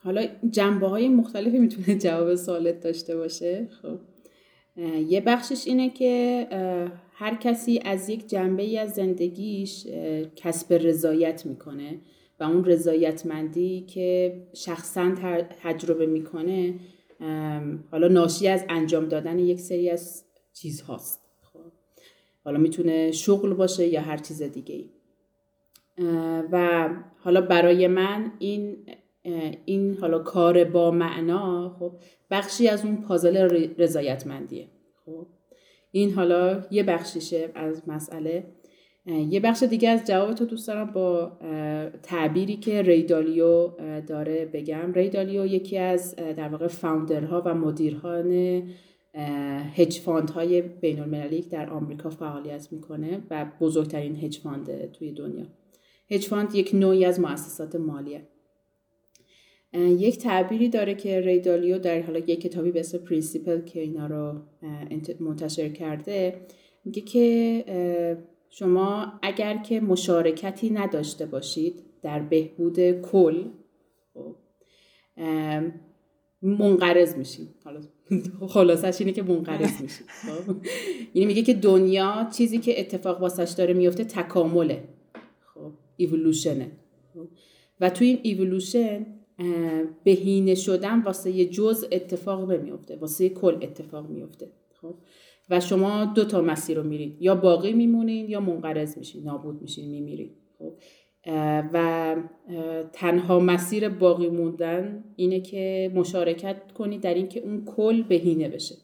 [0.05, 3.69] حالا جنبه های مختلفی می‌تونه جواب سوالت داشته باشه.
[3.83, 3.99] خب.
[5.09, 6.47] یه بخشش اینه که
[7.15, 9.87] هر کسی از یک جنبه ای از زندگیش
[10.37, 12.01] کسب رضایت می‌کنه.
[12.41, 15.15] و اون رضایتمندی که شخصا
[15.63, 16.75] تجربه می‌کنه
[17.91, 21.21] حالا ناشی از انجام دادن یک سری از چیزهاست.
[21.43, 21.73] خب.
[22.45, 24.91] حالا می‌تونه شغل باشه یا هر چیز دیگه ای
[26.53, 28.77] و حالا برای من این
[29.65, 31.93] این حالا کار با معنا خب
[32.31, 33.37] بخشی از اون پازل
[33.79, 34.69] رضایتمندیه.
[35.07, 35.27] خب.
[35.93, 38.45] این حالا یه بخشیشه از مسئله.
[39.07, 41.33] یه بخش دیگه از جواب تو دوست دارم با
[42.03, 43.69] تعبیری که ریدالیو
[44.07, 44.93] داره بگم.
[44.93, 48.63] ری دالیو یکی از در واقع founder ها و مدیران
[49.75, 50.01] هج
[50.35, 55.47] های بین المللی در آمریکا فعالیت می‌کنه و بزرگترین hedge fund توی دنیا.
[56.11, 58.23] hedge fund یک نوعی از مؤسسات مالیه.
[59.75, 64.07] یک تعبیری داره که ری دالیو در حالا یک کتابی به اسم Principle که اینا
[64.07, 64.35] رو
[65.21, 66.41] منتشر کرده
[66.85, 67.65] میگه که
[68.51, 73.45] شما اگر که مشارکتی نداشته باشید در بهبود کل
[74.15, 74.37] خب،
[76.43, 77.49] منقرض میشید.
[78.49, 80.07] خلاصش اینه که منقرض میشید.
[80.47, 80.57] خب
[81.15, 84.85] یعنی میگه که دنیا چیزی که اتفاق واسش داره میفته تکامله.
[85.55, 86.71] خب ایولوشنه
[87.15, 87.29] خب.
[87.81, 89.07] و توی این ایولوشن
[90.05, 94.49] بهینه شدن واسه یه جز اتفاق نمیفته واسه کل اتفاق میفته.
[94.83, 94.95] خب
[95.51, 97.17] و شما دو تا مسیر رو میرید.
[97.21, 100.73] یا باقی میمونین یا منقرض میشین نابود میشین میمیرید خب.
[101.73, 102.17] و
[102.93, 108.75] تنها مسیر باقی موندن اینه که مشارکت کنید در اینکه اون کل بهینه بشه.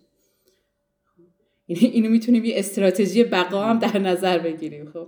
[1.69, 4.91] اینو می‌تونیم یه استراتژی بقا هم در نظر بگیریم.
[4.91, 5.07] خب.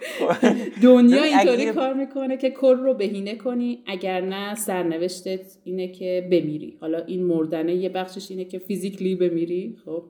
[0.82, 6.76] دنیا اینطوری کار می‌کنه که کل رو بهینه کنی اگر نه سرنوشتت اینه که بمیری.
[6.80, 9.76] حالا این مردنه یه بخشش اینه که فیزیکلی بمیری.
[9.84, 10.04] خب.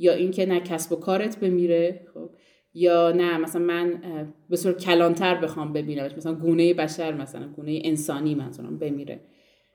[0.00, 2.30] یا اینکه نه کسب و کارت بمیره خب.
[2.74, 4.02] یا نه مثلا من
[4.50, 6.12] به صورت کلانتر بخوام ببینمش.
[6.12, 9.20] مثلا گونه بشر مثلا گونه انسانی مثلا بمیره.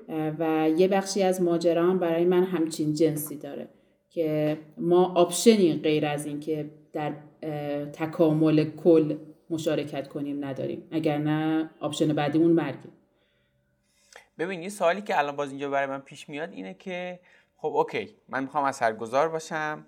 [0.10, 3.70] و یه بخشی از ماجرا برای من همچین جنسی داره
[4.10, 7.14] که ما option ی غیر از این که در
[7.94, 9.18] تکامل کل
[9.50, 10.88] مشارکت کنیم نداریم.
[10.92, 12.92] اگر نه option بعدیمون مرگیم
[14.40, 17.20] ببین یه سوالی که الان باز اینجا برای من پیش میاد اینه که
[17.58, 19.86] خب اوکی من می‌خوام اثرگذار باشم.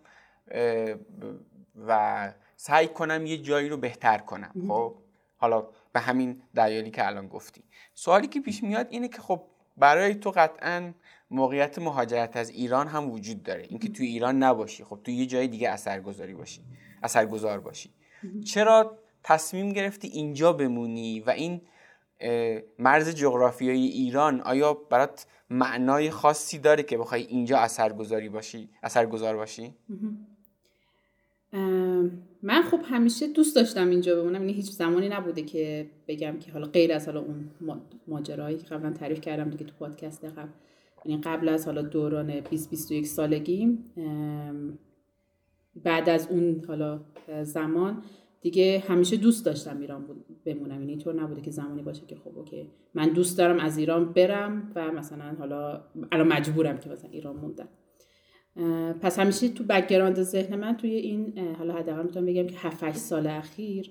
[1.87, 4.51] و سعی کنم یه جایی رو بهتر کنم.
[4.67, 4.95] خب
[5.37, 7.63] حالا به همین دلیلی که الان گفتی.
[7.93, 9.41] سوالی که پیش میاد اینه که خب
[9.77, 10.93] برای تو قطعا
[11.31, 13.63] موقعیت مهاجرت از ایران هم وجود داره.
[13.69, 14.83] اینکه تو ایران نباشی.
[14.83, 16.61] خب تو یه جای دیگه اثرگذاری باشی
[17.03, 17.93] اثرگذار باشی.
[18.45, 21.61] چرا تصمیم گرفتی اینجا بمونی و این
[22.79, 29.75] مرز جغرافیایی ایران آیا برات معنای خاصی داره که بخوای اینجا اثرگذاری باشی اثرگذار باشی؟
[32.43, 36.67] من خب همیشه دوست داشتم اینجا بمونم یعنی هیچ زمانی نبوده که بگم که حالا
[36.67, 37.49] غیر از حالا اون
[38.07, 40.49] ماجرایی که قبلا تعریف کردم دیگه تو پادکست قبل.
[41.05, 43.77] یعنی قبل از حالا دوران 20 21 سالگی
[45.83, 46.99] بعد از اون حالا
[47.43, 48.03] زمان
[48.41, 50.05] دیگه همیشه دوست داشتم ایران
[50.45, 50.79] بمونم.
[50.79, 52.69] یعنی اینطور نبوده که زمانی باشه که خب okay.
[52.93, 55.81] من دوست دارم از ایران برم و مثلا حالا
[56.11, 57.67] الان مجبورم که مثلا ایران موندم.
[59.01, 63.27] پس همیشه تو background ذهن من توی این حالا حداقل می‌تونم بگم که 7 سال
[63.27, 63.89] اخیر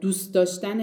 [0.00, 0.80] دوست داشتن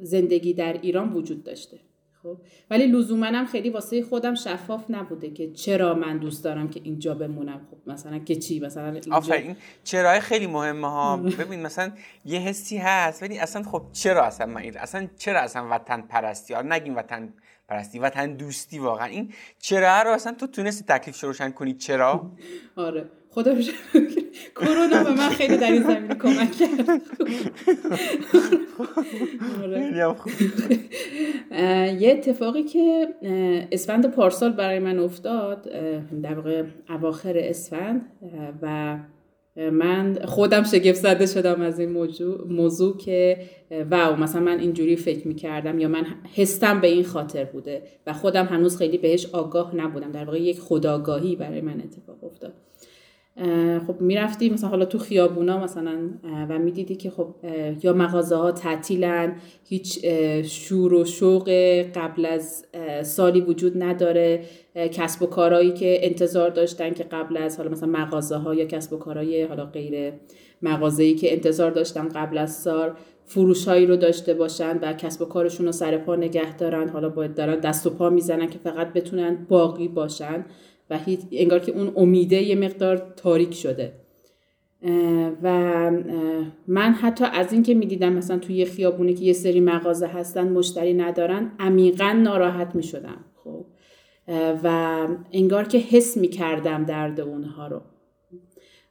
[0.00, 1.78] زندگی در ایران وجود داشته.
[2.22, 2.36] خب؟
[2.70, 7.14] ولی لزوما هم خیلی واسه خودم شفاف نبوده که چرا من دوست دارم که اینجا
[7.14, 7.60] بمونم.
[7.70, 9.12] خب مثلا که چی؟ مثلا اینجا...
[9.12, 11.16] آفرین چرا خیلی مهمه ها.
[11.40, 11.92] ببین مثلا
[12.24, 16.62] یه حسی هست ولی اصلا خب چرا اصلا من اصلا چرا اصلا وطن پرستی ها
[16.62, 17.32] نگیم وطن
[17.68, 19.06] پرستی وطن دوستی واقعا.
[19.06, 22.30] این چرا؟ رو اصلا تو تونستی تکلیف روشن کنی؟ چرا؟
[22.76, 23.04] آره.
[23.30, 23.54] خدا
[24.56, 26.90] کرونا به من خیلی در این زمینه کمک کرد.
[29.62, 30.12] آره.
[32.00, 33.08] یه اتفاقی که
[33.72, 35.62] اسفند پارسال برای من افتاد
[36.22, 38.12] در واقع اواخر اسفند
[38.62, 38.96] و
[39.56, 43.38] من خودم شگفت زده شدم از این موضوع, موضوع که
[43.90, 48.46] واو مثلا من اینجوری فکر می‌کردم یا من حستم به این خاطر بوده و خودم
[48.46, 50.12] هنوز خیلی بهش آگاه نبودم.
[50.12, 52.52] در واقع یک خداگاهی برای من اتفاق افتاد.
[53.86, 56.10] خب می‌رفتی مثلا حالا تو خیابونا مثلا
[56.48, 57.34] و می‌دیدی که خب
[57.82, 60.06] یا مغازه ها تعطیلن هیچ
[60.44, 61.50] شور و شوق
[61.94, 62.64] قبل از
[63.02, 68.36] سالی وجود نداره کسب و کارهایی که انتظار داشتن که قبل از حالا مثلا مغازه
[68.36, 70.12] ها یا کسب و کارهای حالا غیر
[70.62, 72.92] مغازه‌ای که انتظار داشتن قبل از سال
[73.24, 77.08] فروش هایی رو داشته باشن و کسب و کارشون رو سر پا نگه دارن حالا
[77.08, 80.44] باید دارن دست و پا می‌زنن که فقط بتونن باقی باشن.
[80.90, 83.92] و هیچ انگار که اون امیده یه مقدار تاریک شده.
[85.42, 85.90] و
[86.68, 90.94] من حتی از اینکه می‌دیدم مثلا توی یه خیابونه که یه سری مغازه هستن مشتری
[90.94, 93.24] ندارن عمیقا ناراحت می‌شدم.
[93.44, 93.64] خب.
[94.64, 97.80] و انگار که حس می‌کردم درد اونها رو.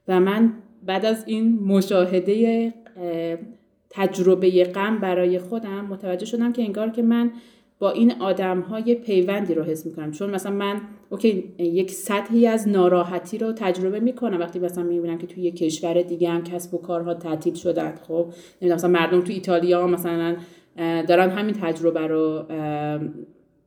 [0.07, 2.73] و من بعد از این مشاهده
[3.89, 7.31] تجربه غم برای خودم متوجه شدم که انگار که من
[7.81, 10.11] با این آدم های پیوندی رو حس می‌کنم.
[10.11, 14.39] چون مثلا من اوکی یک سطحی از ناراحتی رو تجربه می‌کنم.
[14.39, 18.25] وقتی مثلا می‌بینم که توی یک کشور دیگه هم کسب و کارها تعطیل شدن خب
[18.61, 20.35] نمی‌دونم مثلا مردم تو ایتالیا مثلا
[20.77, 22.43] دارن همین تجربه رو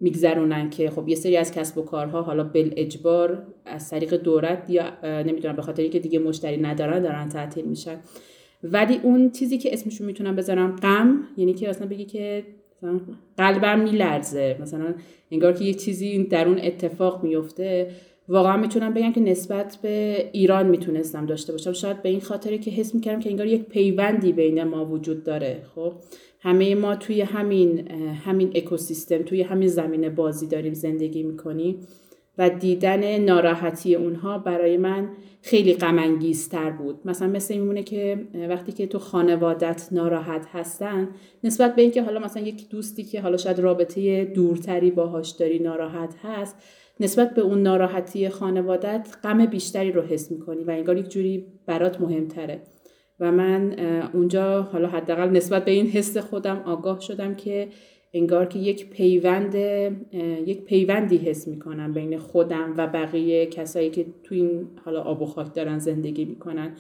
[0.01, 4.71] میگذرونن که خب یه سری از کسب و کارها حالا بل اجبار از طریق دولت
[4.71, 7.97] یا نمی‌دونم به خاطر که دیگه مشتری ندارن دارن تعطیل میشن.
[8.63, 12.45] ولی اون چیزی که اسمشو می‌تونم بذارم غم یعنی که اصلا بگی که
[13.39, 14.57] قلبم میلرزه.
[14.61, 14.95] مثلا
[15.31, 17.91] انگار که یه چیزی در اون اتفاق میفته.
[18.29, 21.73] واقعا می‌تونم بگم که نسبت به ایران می‌تونستم داشته باشم.
[21.73, 25.63] شاید به این خاطری که حس می‌کردم که انگار یک پیوندی بین ما وجود داره.
[25.75, 25.93] خب
[26.41, 27.91] همه ما توی همین
[28.25, 31.87] همین اکوسیستم توی همین زمینه بازی داریم زندگی می‌کنیم.
[32.39, 35.09] و دیدن ناراحتی اونها برای من
[35.43, 37.01] خیلی غمانگیزتر بود.
[37.05, 41.09] مثلا مثل میمونه که وقتی که تو خانوادت ناراحت هستن
[41.45, 46.15] نسبت به اینکه حالا مثلا یک دوستی که حالا شاید رابطه دورتری باهاش داری ناراحت
[46.23, 46.57] هست
[47.01, 52.01] نسبت به اون ناراحتی خانوادت غم بیشتری رو حس می‌کنی و انگار یک جوری برات
[52.01, 52.61] مهمتره.
[53.21, 53.79] و من
[54.13, 57.69] اونجا حالا حداقل نسبت به این حس خودم آگاه شدم که
[58.15, 59.55] انگار که یک پیوند
[60.47, 65.27] یک پیوندی حس می‌کنم بین خودم و بقیه کسایی که تو این حالا آب و
[65.27, 66.73] خاک دارن زندگی می‌کنن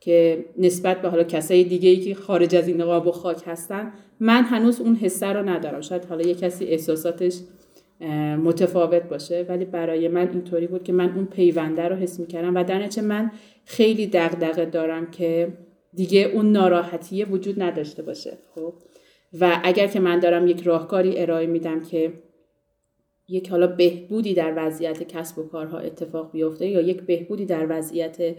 [0.00, 3.92] که نسبت به حالا کسای دیگه ای که خارج از این آب و خاک هستن
[4.20, 5.80] من هنوز اون حسه رو ندارم.
[5.80, 7.40] شاید حالا یه کسی احساساتش
[8.44, 12.54] متفاوت باشه ولی برای من اینطوری بود که من اون پیونده رو حس می‌کردم.
[12.54, 13.30] و در من
[13.64, 15.52] خیلی دغدغه دارم که
[15.94, 18.38] دیگه اون ناراحتیه وجود نداشته باشه.
[18.54, 18.72] خب؟
[19.40, 22.12] و اگر که من دارم یک راهکاری ارائه میدم که
[23.28, 28.36] یک حالا بهبودی در وضعیت کسب و کارها اتفاق بیفته یا یک بهبودی در وضعیت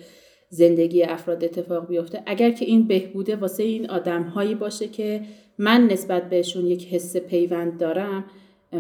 [0.49, 5.21] زندگی افراد اتفاق بیفته اگر که این بهبوده واسه این آدم هایی باشه که
[5.57, 8.25] من نسبت بهشون یک حس پیوند دارم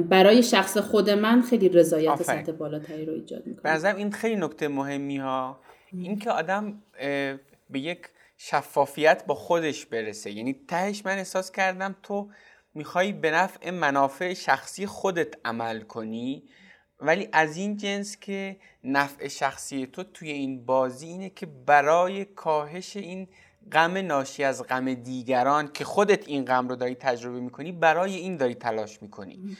[0.09, 3.79] برای شخص خود من خیلی رضایت سطح بالاتری رو ایجاد می‌کنه.
[3.81, 5.59] به این خیلی نکته مهمی ها.
[5.93, 6.81] اینکه آدم
[7.69, 7.99] به یک
[8.43, 10.31] شفافیت با خودش برسه.
[10.31, 12.29] یعنی تهش من احساس کردم تو
[12.73, 16.43] می‌خوای به نفع منافع شخصی خودت عمل کنی
[16.99, 22.97] ولی از این جنس که نفع شخصی تو توی این بازی اینه که برای کاهش
[22.97, 23.27] این
[23.71, 28.37] غم ناشی از غم دیگران که خودت این غم رو داری تجربه می‌کنی برای این
[28.37, 29.57] داری تلاش می‌کنی.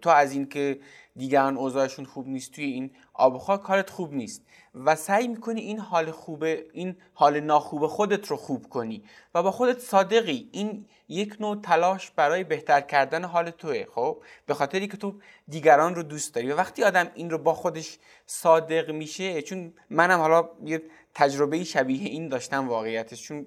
[0.00, 0.80] تو از اینکه
[1.16, 4.42] دیگران اوضاعشون خوب نیست توی این آب خاک کارت خوب نیست
[4.74, 9.50] و سعی می‌کنی این حال خوبه این حال ناخوب خودت رو خوب کنی و با
[9.50, 10.48] خودت صادقی.
[10.52, 15.14] این یک نوع تلاش برای بهتر کردن حال توه خب؟ به خاطری که تو
[15.48, 20.18] دیگران رو دوست داری و وقتی آدم این رو با خودش صادق میشه چون منم
[20.20, 20.82] حالا یه
[21.14, 23.22] تجربه شبیه این داشتم واقعیتش.
[23.22, 23.46] چون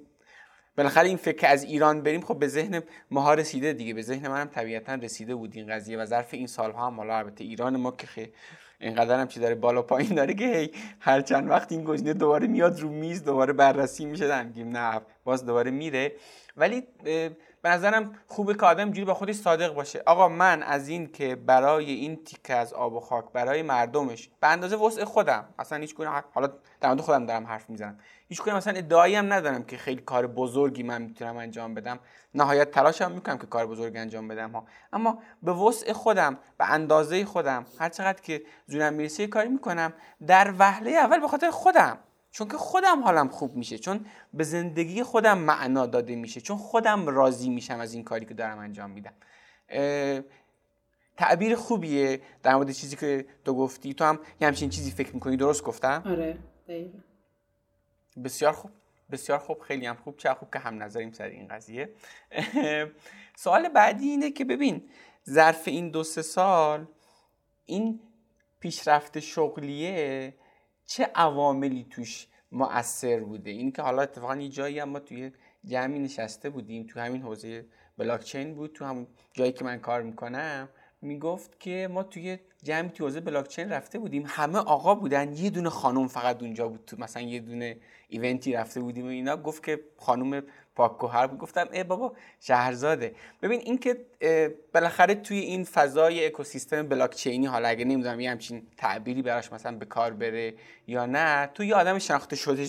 [0.78, 3.94] بالاخره این فکر از ایران بریم خب به ذهن ماها رسیده دیگه.
[3.94, 6.98] به ذهن منم طبیعتا رسیده بود این قضیه و ظرف این سالها هم.
[6.98, 8.32] حالا البته ایران ما که خیلی
[8.80, 12.48] اینقدر هم چی داره بالا پایین داره که هی هر چند وقت این گزینه دوباره
[12.48, 16.12] میاد رو میز دوباره بررسی میشه میگیم نه باز دوباره میره.
[16.58, 16.84] ولی
[17.66, 20.04] به نظرم خوبه که آدم جوری با خودش صادق باشه.
[20.06, 24.48] آقا من از این که برای این تیکه از آب و خاک برای مردمش به
[24.48, 25.96] اندازه وسع خودم اصلا هیچ
[26.34, 26.50] حالا
[26.82, 28.00] در مورد خودم دارم حرف می‌زنم.
[28.28, 32.00] هیچ کنه مثلا ادعایی هم ندارم که خیلی کار بزرگی من می‌تونم انجام بدم.
[32.34, 34.66] نهایت تلاشم می‌کنم که کار بزرگ انجام بدم ها.
[34.94, 39.94] اما به وسع خودم به اندازه خودم هر چقدر که زونم می‌رسه کاری می‌کنم.
[40.28, 41.98] در وهله اول به خاطر خودم.
[42.36, 47.08] چون که خودم حالم خوب میشه چون به زندگی خودم معنا داده میشه چون خودم
[47.08, 49.14] راضی میشم از این کاری که دارم انجام میدم.
[51.18, 53.94] تعبیر خوبیه در مورد چیزی که تو گفتی.
[53.94, 56.38] تو هم یه همچین چیزی فکر می‌کنی؟ درست گفتم؟ آره
[58.24, 58.72] بسیار خوب
[59.12, 61.90] بسیار خوب خیلی هم خوب چه خوب که هم نظریم سر این قضیه.
[63.36, 64.90] سوال بعدی اینه که ببین
[65.30, 66.88] ظرف این دو سه سال
[67.66, 68.00] این
[68.60, 70.34] پیشرفت شغلیه
[70.86, 75.32] چه عواملی توش مؤثر بوده؟ این که حالا اتفاقا یه جایی هم ما توی
[75.66, 77.66] جمعی نشسته بودیم تو همین حوزه
[77.98, 80.70] بلاکچین بود تو همون جایی که من کار می‌کنم
[81.02, 84.24] می‌گفت که ما توی جمع توی حوزه بلاکچین رفته بودیم.
[84.28, 86.86] همه آقا بودن یه دونه خانم فقط اونجا بود.
[86.86, 87.78] تو مثلا یه دونه
[88.10, 89.38] ایونتی رفته بودیم و اینا.
[89.38, 90.44] گفت که خانم
[90.76, 93.16] پاک بود گفتم ای بابا شهرزاده.
[93.42, 94.06] ببین این که
[94.74, 99.86] بالاخره توی این فضای اکوسیستم بلاکچینی حالا اگه نمی‌دونم یه همچین تعبیری براش مثلا به
[99.86, 100.54] کار بره
[100.88, 102.68] یا نه تو یه آدم شناخته شده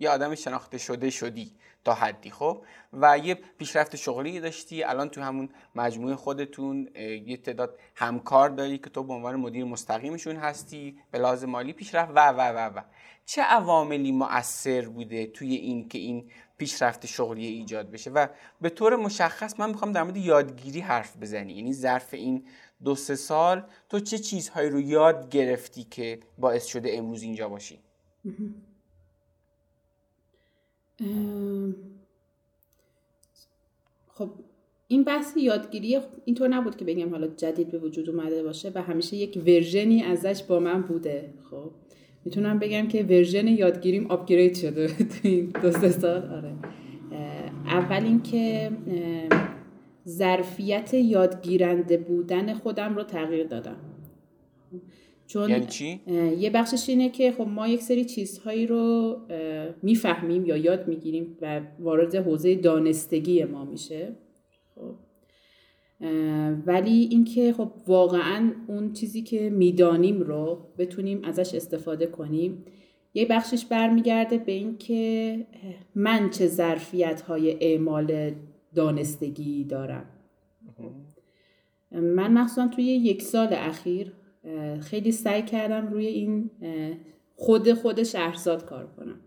[0.00, 1.52] یه آدم شناخته شده شدی
[1.84, 6.88] تا حدی خب؟ و یه پیشرفت شغلی داشتی الان تو همون مجموعه خودتون
[7.26, 12.12] یه تعداد همکار داری که تو به عنوان مدیر مستقیمشون هستی به لازم مالی پیشرفت
[12.14, 12.80] و و و و.
[13.26, 18.26] چه عواملی مؤثر بوده توی این که این پیشرفت شغلی ایجاد بشه و
[18.60, 21.52] به طور مشخص من می‌خوام در مورد یادگیری حرف بزنی.
[21.52, 22.44] یعنی ظرف این
[22.84, 27.78] دو سه سال تو چه چیزهایی رو یاد گرفتی که باعث شده امروز اینجا باشی؟
[34.08, 34.30] خب
[34.88, 39.16] این بحث یادگیری اینطور نبود که بگم حالا جدید به وجود اومده باشه و همیشه
[39.16, 41.70] یک ورژنی ازش با من بوده خب.
[42.28, 46.22] می‌تونم بگم که ورژن یادگیریم آپگرید شده تو این دو سه سال.
[46.22, 46.52] آره.
[47.66, 48.70] اول اینکه
[50.08, 53.76] ظرفیت یادگیرنده بودن خودم رو تغییر دادم.
[55.26, 56.00] چون یعنی چی؟
[56.38, 59.16] یه بخشش اینه که خب ما یک سری چیزهایی رو
[59.82, 64.16] می‌فهمیم یا یاد می‌گیریم و وارد حوزه دانستگی ما میشه.
[64.74, 64.94] خب.
[66.66, 72.64] ولی اینکه خب واقعا اون چیزی که می‌دانیم رو بتونیم ازش استفاده کنیم
[73.14, 75.46] یه بخشش برمیگرده به اینکه
[75.94, 78.34] من چه ظرفیت های اعمال
[78.74, 80.04] دانستگی دارم.
[81.90, 84.12] من مخصوصا توی یک سال اخیر
[84.80, 86.50] خیلی سعی کردم روی این
[87.36, 89.20] خود خود شهرزاد کار کنم.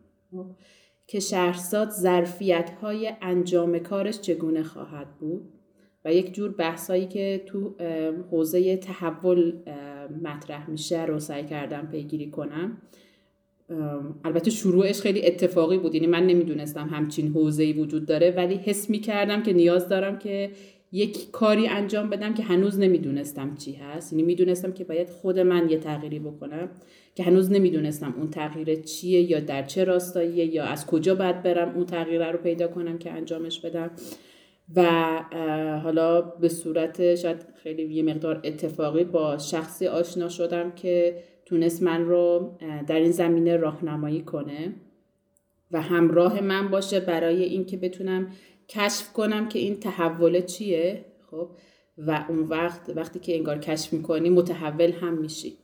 [1.08, 5.61] که شهرزاد ظرفیت های انجام کارش چگونه خواهد بود.
[6.06, 7.76] و یک جور بحثایی که تو
[8.32, 9.54] حوزه تحول
[10.22, 12.78] مطرح میشه رو سعی کردم پیگیری کنم.
[14.24, 19.44] البته شروعش خیلی اتفاقی بود یعنی من نمی‌دونستم همچین حوزه‌ای وجود داره ولی حس می‌کردم
[19.44, 20.52] که نیاز دارم که
[20.92, 24.14] یک کاری انجام بدم که هنوز نمی‌دونستم چی هست.
[24.14, 26.70] یعنی می‌دونستم که باید خود من یه تغییری بکنم
[27.16, 31.76] که هنوز نمی‌دونستم اون تغییر چیه یا در چه راستاییه یا از کجا باید برم
[31.76, 33.92] اون تغییر رو پیدا کنم که انجامش بدم.
[34.76, 34.84] و
[35.84, 42.06] حالا به صورت شاید خیلی یه مقدار اتفاقی با شخصی آشنا شدم که تونست من
[42.06, 42.58] رو
[42.88, 44.74] در این زمینه راهنمایی کنه
[45.72, 48.28] و همراه من باشه برای اینکه بتونم
[48.70, 51.50] کشف کنم که این تحول چیه خب؟
[51.98, 55.58] و اون وقت وقتی که انگار کشف می‌کنی متحول هم میشی.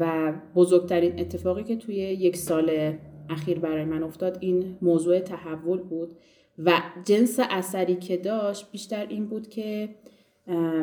[0.00, 2.94] و بزرگترین اتفاقی که توی یک سال
[3.30, 6.16] اخیر برای من افتاد این موضوع تحول بود
[6.64, 9.94] و جنس اثری که داشت بیشتر این بود که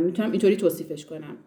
[0.02, 1.38] می‌تونم اینطوری توصیفش کنم.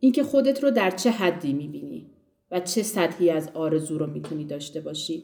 [0.00, 2.06] اینکه خودت رو در چه حدی می‌بینی
[2.50, 5.22] و چه سطحی از آرزو رو می‌تونی داشته باشی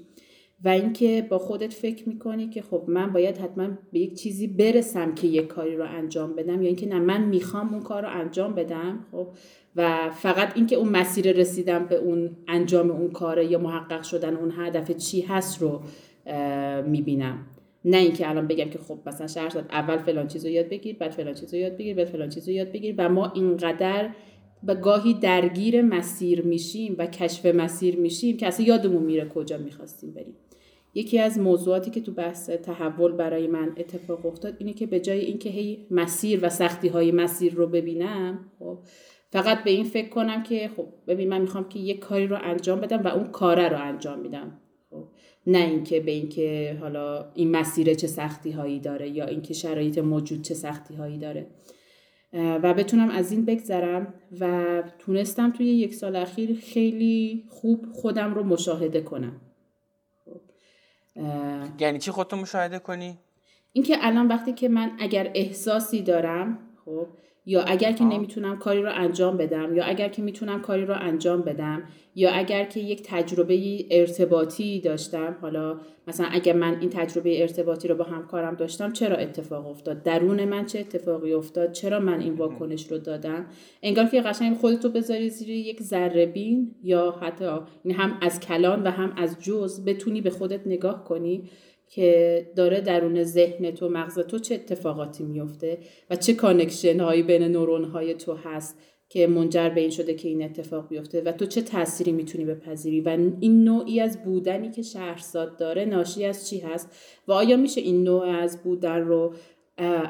[0.65, 5.15] و اینکه با خودت فکر می‌کنی که خب من باید حتما به یک چیزی برسم
[5.15, 8.55] که یک کاری رو انجام بدم یا اینکه نه من می‌خوام اون کار رو انجام
[8.55, 9.29] بدم خب
[9.77, 14.53] و فقط اینکه اون مسیر رسیدم به اون انجام اون کاره یا محقق شدن اون
[14.57, 15.81] هدف چی هست رو
[16.87, 17.47] می‌بینم.
[17.85, 21.11] نه اینکه الان بگم که خب مثلا شهر اول فلان چیز رو یاد بگیر بعد
[21.11, 24.11] فلان چیز رو یاد بگیر بعد فلان چیز رو یاد بگیر و ما اینقدر
[24.65, 30.11] و گاهی درگیر مسیر میشیم و کشف مسیر میشیم که اصلا یادمون میره کجا می‌خواستیم
[30.11, 30.35] بریم.
[30.95, 35.21] یکی از موضوعاتی که تو بحث تحول برای من اتفاق افتاد اینه که به جای
[35.21, 38.79] اینکه هی مسیر و سختی های مسیر رو ببینم خب
[39.33, 42.81] فقط به این فکر کنم که خب ببین من می‌خوام که یک کاری رو انجام
[42.81, 44.61] بدم و اون کاره رو انجام میدم.
[44.91, 45.09] خب
[45.47, 50.43] نه اینکه به اینکه حالا این مسیر چه سختی هایی داره یا اینکه شرایط موجود
[50.43, 51.47] چه سختی هایی داره
[52.33, 58.45] و بتونم از این بگذرم و تونستم توی یک سال اخیر خیلی خوب خودم رو
[58.45, 59.41] مشاهده کنم.
[60.25, 60.41] خب،
[61.81, 63.19] یعنی چی خودتو مشاهده کنی؟
[63.73, 67.07] اینکه الان وقتی که من اگر احساسی دارم خب
[67.47, 71.43] یا اگر که نمی‌تونم کاری رو انجام بدم یا اگر که می‌تونم کاری رو انجام
[71.43, 71.83] بدم
[72.15, 77.95] یا اگر که یک تجربه ارتباطی داشتم حالا مثلا اگر من این تجربه ارتباطی رو
[77.95, 82.93] با همکارم داشتم چرا اتفاق افتاد؟ درون من چه اتفاقی افتاد؟ چرا من این واکنش
[82.93, 83.47] رو دادم؟
[83.83, 87.45] انگار که قشنگ خودتو بذاری زیر یک ذره‌بین حتی
[87.95, 91.51] هم از کلان و هم از جزء بتونی به خودت نگاه کنی.
[91.91, 95.79] که داره درون ذهن تو مغز تو چه اتفاقاتی میفته
[96.11, 98.79] و چه connection هایی بین نورون های تو هست
[99.09, 103.01] که منجر به این شده که این اتفاق بیفته و تو چه تأثیری می‌تونی بپذیری
[103.01, 103.09] و
[103.41, 106.89] این نوعی از بودنی که شهرزاد داره ناشی از چی هست
[107.29, 109.35] و آیا میشه این نوع از بودن رو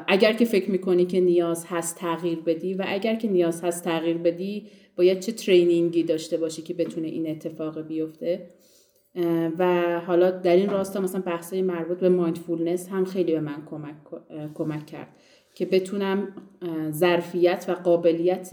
[0.07, 4.17] اگر که فکر می‌کنی که نیاز هست تغییر بدی و اگر که نیاز هست تغییر
[4.17, 8.47] بدی باید چه ترینینگی داشته باشی که بتونه این اتفاق بیفته؟
[9.57, 13.95] و حالا در این راستا مثلا بحثای مربوط به مایندفولنس هم خیلی به من کمک,
[14.53, 15.07] کمک کرد
[15.55, 16.27] که بتونم
[16.91, 18.49] ظرفیت و قابلیت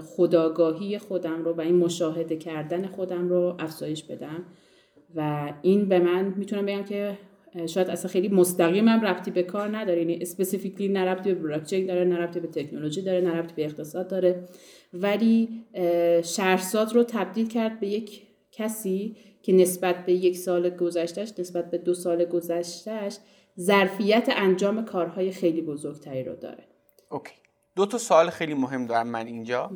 [0.00, 4.44] خداگاهی خودم رو و این مشاهده کردن خودم رو افزایش بدم
[5.16, 7.18] و این به من می‌تونم بگم که
[7.66, 11.86] شاید اصلا خیلی مستقیم هم ربطی به کار نداره یعنی اسپسیفیکلی نه ربطی به بلاکچین
[11.86, 14.44] داره نه ربطی به تکنولوژی داره نه ربطی به اقتصاد داره
[14.94, 15.64] ولی
[16.24, 18.22] شهرساز رو تبدیل کرد به یک
[18.52, 23.18] کسی که نسبت به یک سال گذشتهش نسبت به دو سال گذشتهش
[23.60, 26.64] ظرفیت انجام کارهای خیلی بزرگتری رو داره.
[27.10, 27.34] OK.
[27.76, 29.70] دو تا سوال خیلی مهم دارم من اینجا.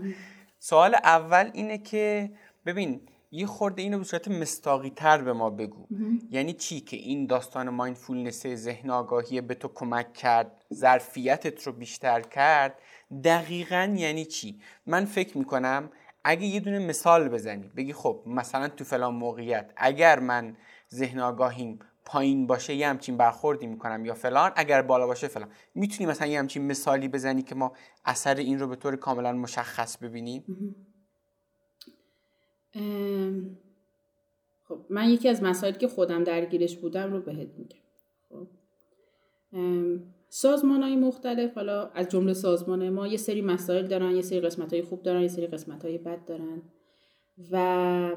[0.59, 2.31] سوال اول اینه که
[2.67, 3.01] ببین
[3.31, 5.87] یه خورده اینو به صورت مصداقی تر به ما بگو.
[6.31, 12.21] یعنی چی که این داستان mindfulness ذهن آگاهی به تو کمک کرد ظرفیتت رو بیشتر
[12.21, 12.79] کرد
[13.25, 15.91] دقیقا یعنی چی؟ من فکر می‌کنم
[16.25, 20.57] اگه یه دونه مثال بزنی بگی خب مثلا تو فلان موقعیت اگر من
[20.95, 25.49] ذهن آگاهیم پایین باشه یه همچین برخوردی می‌کنم یا فلان اگر بالا باشه فلان.
[25.75, 27.73] می‌تونی مثلا یه همچین مثالی بزنی که ما
[28.05, 30.45] اثر این رو به طور کاملا مشخص ببینیم؟
[34.69, 37.79] خب من یکی از مسائلی که خودم درگیرش بودم رو بهت میگم.
[38.29, 38.47] خب
[40.35, 44.73] سازمان های مختلف حالا از جمله سازمان ما یه سری مسائل دارن یه سری قسمت
[44.73, 46.63] های خوب دارن یه سری قسمت های بد دارن.
[47.53, 48.17] و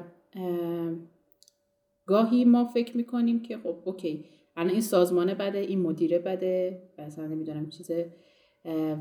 [2.06, 4.24] گاهی ما فکر می‌کنیم که خب اوکی
[4.56, 8.12] الان این سازمانه بده این مدیره بده مثلا نمی‌دونم چیزه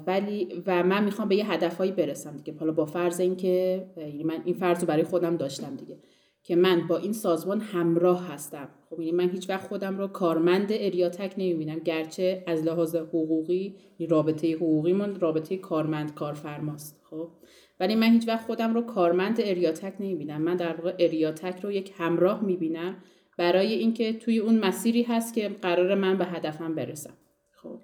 [0.07, 2.59] ولی و من می‌خوام به یه هدفهایی برسم دیگه.
[2.59, 5.97] حالا با فرض اینکه یعنی من این فرض رو برای خودم داشتم دیگه.
[6.47, 8.69] که من با این سازمان همراه هستم.
[8.89, 11.79] خب یعنی من هیچ وقت خودم رو کارمند اریاتک نمی‌بینم.
[11.79, 13.75] گرچه از لحاظ حقوقی
[14.09, 17.01] رابطه حقوقی من رابطه کارمند کارفرماست.
[17.03, 17.29] خب
[17.79, 20.41] ولی من هیچ وقت خودم رو کارمند اریاتک نمی‌بینم.
[20.41, 23.03] من در واقع اریاتک رو یک همراه می‌بینم
[23.37, 27.13] برای اینکه توی اون مسیری هست که قرار من به هدفم برسم.
[27.51, 27.79] خب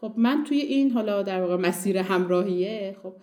[0.00, 2.96] خب من توی این حالا در واقع مسیر همراهیه.
[3.02, 3.14] خب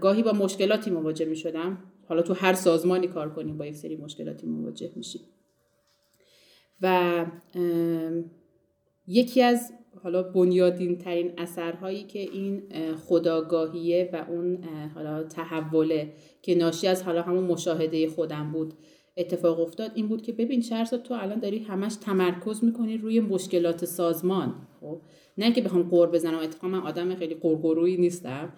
[0.00, 3.96] گاهی با مشکلاتی مواجه می شدم حالا تو هر سازمانی کار کنیم با یک سری
[3.96, 5.20] مشکلاتی مواجه میشیم.
[6.82, 7.26] و
[9.06, 12.62] یکی از حالا بنیادین ترین اثرهایی که این
[12.94, 18.74] خداگاهیه و اون حالا تحوله که ناشی از حالا همون مشاهده خودم بود
[19.16, 23.84] اتفاق افتاد این بود که ببین شهرزاد تو الان داری همش تمرکز می‌کنی روی مشکلات
[23.84, 25.00] سازمان خب؟
[25.38, 28.52] نه که بخوام قور بزنم اتفاقا من آدم خیلی قرقرویی نیستم.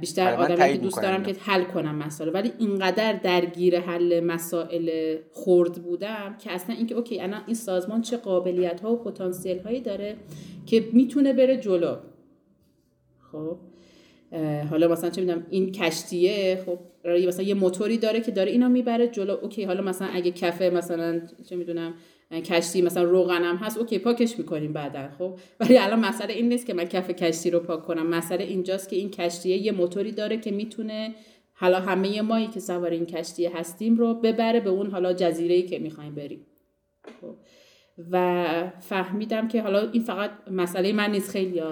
[0.00, 2.30] بیشتر آدمی که دوست دارم که حل کنم مسائل.
[2.34, 8.16] ولی اینقدر درگیر حل مسائل خرد بودم که اصلا اینکه اوکی الان این سازمان چه
[8.16, 10.16] قابلیت ها و پتانسیل هایی داره
[10.66, 11.96] که می‌تونه بره جلو.
[13.32, 13.56] خب
[14.70, 19.08] حالا مثلا چه می‌دونم این کشتیه خب مثلا یه موتوری داره که داره اینا می‌بره
[19.08, 19.32] جلو.
[19.42, 21.94] OK حالا مثلا اگه کفه مثلا چه می‌دونم
[22.32, 26.74] کشتی مثلا روغنم هست OK پاکش می‌کنیم بعدا خب؟ ولی الان مسئله این نیست که
[26.74, 28.06] من کف کشتی رو پاک کنم.
[28.06, 31.14] مسئله اینجاست که این کشتیه یه موتوری داره که می‌تونه
[31.52, 35.78] حالا همه مایی که سوار این کشتی هستیم رو ببره به اون حالا جزیره که
[35.78, 36.46] می‌خوایم بریم.
[37.20, 37.34] خب.
[38.10, 41.30] و فهمیدم که حالا این فقط مسئله من نیست.
[41.30, 41.62] خیلی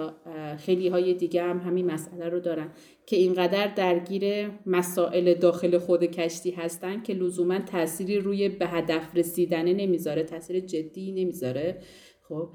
[0.57, 2.71] خیلی های دیگه هم همین مسئله رو دارن
[3.05, 9.65] که اینقدر درگیر مسائل داخل خود کشتی هستن که لزوما تأثیری روی به هدف رسیدن
[9.65, 11.81] نمی‌ذاره تاثیر جدی نمی‌ذاره.
[12.29, 12.49] خب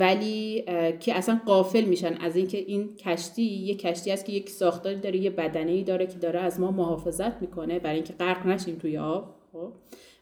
[0.00, 0.64] ولی
[1.00, 5.18] که اصلا قافل میشن از اینکه این کشتی یه کشتی است که یک ساختاری داره
[5.18, 8.98] یه بدنه ای داره که داره از ما محافظت می‌کنه برای اینکه غرق نشیم توی
[8.98, 9.36] آب.
[9.52, 9.72] خب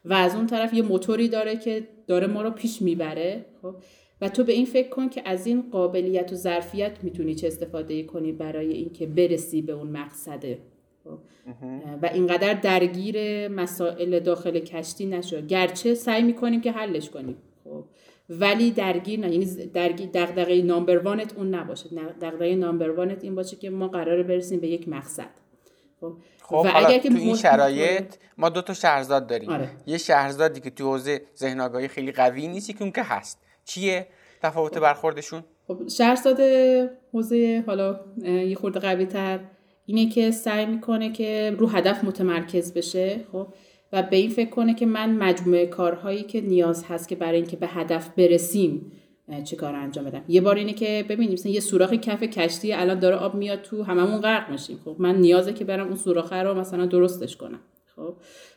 [0.05, 3.75] و از اون طرف یه موتوری داره که داره ما رو پیش می‌بره خب؟
[4.21, 8.03] و تو به این فکر کن که از این قابلیت و ظرفیت می‌تونی چه استفاده
[8.03, 10.59] کنی برای اینکه برسی به اون مقصده
[11.03, 11.19] خب؟
[12.01, 15.41] و اینقدر درگیر مسائل داخل کشتی نشو.
[15.41, 17.83] گرچه سعی می‌کنیم که حلش کنیم خب؟
[18.29, 21.89] ولی درگیر نه یعنی درگیر دغدغه نامبر وانت اون نباشه.
[22.21, 25.29] دغدغه نامبر وانت این باشه که ما قراره برسیم به یک مقصد
[26.01, 26.13] خب,
[26.49, 29.49] خب و اگر که تو این شرایط ما دو تا شهرزاد داریم.
[29.49, 29.69] آره.
[29.85, 33.39] یه شهرزادی که تو حوزه ذهن آگاهی خیلی قوی نیست که اون که هست.
[33.65, 34.07] چیه؟
[34.41, 34.81] تفاوت خب.
[34.81, 36.39] برخوردشون؟ خب شهرزاد
[37.13, 39.39] حوزه حالا یه خورده قوی تر
[39.85, 43.47] اینه که سعی می‌کنه که رو هدف متمرکز بشه خب؟
[43.93, 47.57] و به این فکر کنه که من مجموعه کارهایی که نیاز هست که برای اینکه
[47.57, 48.91] به هدف برسیم
[49.43, 50.21] چه کار انجام بدم.
[50.27, 53.83] یه بار اینه که ببینیم مثلا یه سوراخ کف کشتی الان داره آب میاد تو
[53.83, 54.79] هممون غرق میشیم.
[54.85, 57.59] خب من نیازه که برم اون سوراخ رو مثلا درستش کنم.
[57.95, 58.13] خب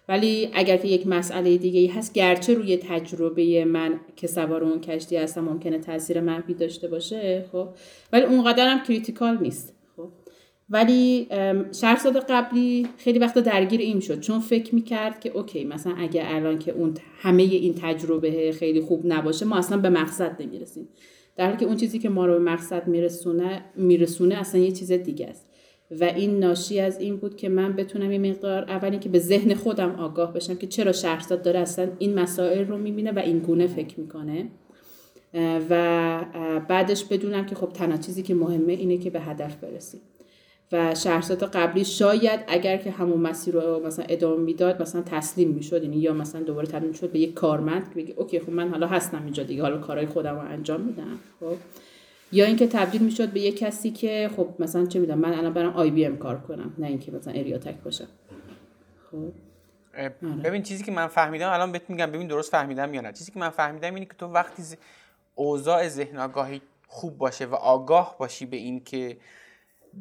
[0.08, 4.80] ولی اگر که یک مسئله دیگه ای هست گرچه روی تجربه من که سوار اون
[4.80, 7.68] کشتی هستم ممکنه تاثیر منفی داشته باشه خب
[8.12, 9.74] ولی اونقدر هم critical نیست.
[10.72, 11.26] ولی
[11.72, 14.20] شهرزاد قبلی خیلی وقتا درگیر این شد.
[14.20, 19.02] چون فکر می‌کرد که OK مثلا اگه الان که اون همه این تجربه خیلی خوب
[19.04, 20.88] نباشه ما اصلا به مقصد نمی‌رسیم.
[21.36, 24.92] در حالی که اون چیزی که ما رو به مقصد میرسونه میرسونه اصلا یه چیز
[24.92, 25.48] دیگه است.
[26.00, 29.54] و این ناشی از این بود که من بتونم یه مقدار اولی که به ذهن
[29.54, 33.66] خودم آگاه بشم که چرا شهرزاد داره اصلا این مسائل رو می‌بینه و این گونه
[33.66, 34.48] فکر می‌کنه.
[35.70, 36.24] و
[36.68, 40.00] بعدش بدونم که خب تنها چیزی که مهمه اینه که به هدف برسیم.
[40.72, 45.82] و شهرزاد قبلی شاید اگر که همون مسیر رو مثلا ادامه می‌داد مثلا تسلیم می‌شد.
[45.82, 48.86] یعنی یا مثلا دوباره تبدیل شد به یک کارمند که بگه اوکی خب من حالا
[48.86, 51.18] هستم اینجا دیگه حالا کارهای خودم رو انجام میدم.
[51.40, 51.56] خب.
[52.32, 55.72] یا اینکه تبدیل می‌شد به یک کسی که خب مثلا چه می‌دونم من الان برم
[55.72, 58.08] آی بی ام کار کنم نه اینکه مثلا اریاتک باشم.
[59.10, 59.32] خب.
[59.98, 60.14] آره.
[60.44, 63.12] ببین چیزی که من فهمیدم الان بهت میگم ببین درست فهمیدم یا نه.
[63.12, 64.62] چیزی که من فهمیدم اینه که تو وقتی
[65.34, 69.16] اوضاع ذهن آگاهی خوب باشه و آگاه باشی به این که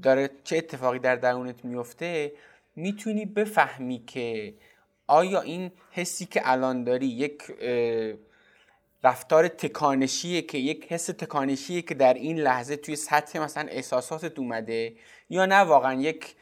[0.04, 2.32] داره چه اتفاقی در درونت میفته
[2.76, 4.54] می‌تونی بفهمی که
[5.08, 7.42] آیا این حسی که الان داری یک
[9.04, 14.94] رفتار تکانشیه که یک حس تکانشیه که در این لحظه توی سطح مثلا احساساتت اومده
[15.30, 16.36] یا نه واقعا یک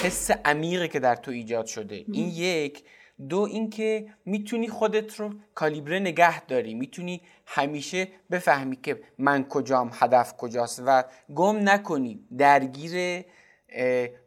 [0.00, 1.94] حس عمیقی که در تو ایجاد شده.
[1.94, 2.84] این یک.
[3.28, 6.74] دو اینکه می‌تونی خودت رو کالیبره نگه داری.
[6.74, 11.04] می‌تونی همیشه بفهمی که من کجام هدف کجاست و
[11.34, 12.20] گم نکنی.
[12.38, 13.24] درگیر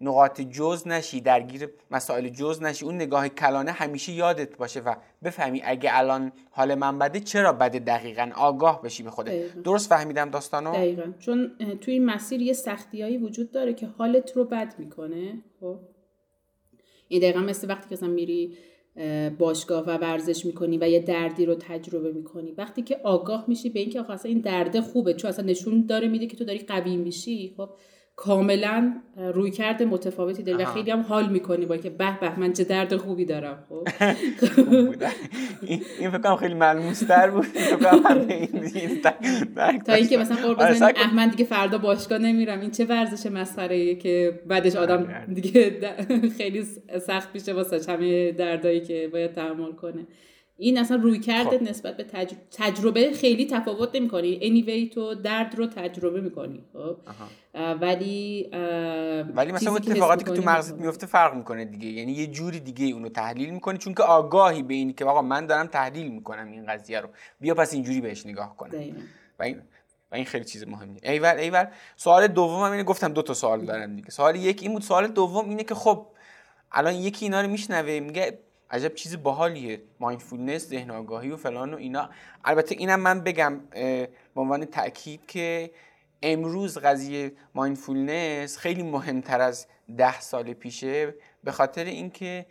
[0.02, 2.86] نقاط جز نشی درگیر مسائل جز نشی.
[2.86, 7.80] اون نگاه کلانه همیشه یادت باشه و بفهمی اگه الان حال من بده چرا بده
[7.80, 9.54] دقیقا؟ آگاه بشی به خودت.
[9.54, 11.14] درست فهمیدم داستانو؟ دقیقا.
[11.20, 15.80] چون توی این مسیر یه سختیایی وجود داره که حالت رو بد می‌کنه خب؟
[17.08, 18.58] این دقیقا مثل وقتی که میری
[19.38, 22.54] باشگاه و ورزش می‌کنی و یه دردی رو تجربه می‌کنی.
[22.58, 26.28] وقتی که آگاه میشی به اینکه اصلا این درد خوبه چون اصلا نشون داره میده
[26.28, 27.70] که تو داری قوی میشی خب
[28.18, 28.94] کاملا
[29.34, 32.64] روی کرده متفاوتی داری و خیلی هم حال می‌کنی با که به به من چه
[32.64, 33.88] درد خوبی دارم خب؟
[36.00, 37.46] این فکر خیلی ملموس تر بود
[39.86, 42.60] تا اینکه مثلا قرب آره، بزنی احمد دیگه فردا باشگاه نمیرم.
[42.60, 45.80] این چه ورزش مسخره که بعدش آدم دیگه
[46.38, 46.64] خیلی
[47.08, 50.08] سخت میشه واسه همه دردایی که باید تحمل کنه.
[50.58, 51.64] این اصلا روی کرده خب.
[51.64, 52.06] نسبت به
[52.52, 54.40] تجربه خیلی تفاوت نمی‌کنی.
[54.40, 56.98] Anyway تو درد رو تجربه می‌کنی خب؟
[57.82, 58.50] ولی
[59.36, 61.88] ولی مثلا اتفاقاتی که تو مغزت میفته فرق می‌کنه دیگه.
[61.88, 63.78] یعنی یه جوری دیگه اونو تحلیل می‌کنی.
[63.78, 67.10] چون که آگاهی به اینی که آقا من دارم تحلیل می‌کنم این قضیه رو.
[67.40, 68.80] بیا پس اینجوری بهش نگاه کنم.
[69.40, 69.62] و این
[70.12, 71.02] و این خیلی چیز مهمیه.
[71.04, 74.10] ایول ایول سوال دوم هم اینه گفتم دو تا سوال دارم دیگه.
[74.10, 74.82] سوال یک این بود.
[74.82, 76.08] سوال دوم اینه که خب
[76.72, 78.40] الان یکی اینا رو میشنوه میگه
[78.72, 79.82] عجب چیز باحالیه.
[80.00, 82.10] mindfulness ذهن آگاهی و فلان و اینا.
[82.46, 83.60] البته اینم من بگم
[84.36, 85.72] به عنوان تاکید که
[86.24, 92.46] امروز قضیه mindfulness خیلی مهمتر از ده سال پیشه به خاطر اینکه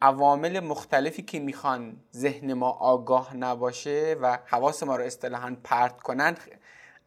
[0.00, 6.36] عوامل مختلفی که می‌خوان ذهن ما آگاه نباشه و حواس ما رو اصطلاحا پرت کنن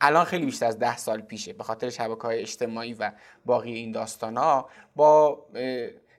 [0.01, 1.53] الان خیلی بیشتر از ده سال پیشه.
[1.53, 3.11] به خاطر شبکه های اجتماعی و
[3.45, 5.45] باقی این داستان ها با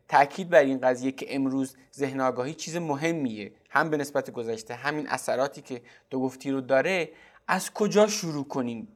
[0.09, 3.53] تاکید بر این قضیه که امروز ذهن آگاهی چیز مهمیه.
[3.71, 7.09] هم به نسبت گذشته همین اثراتی که تو گفتی رو داره
[7.49, 8.89] از کجا شروع کنیم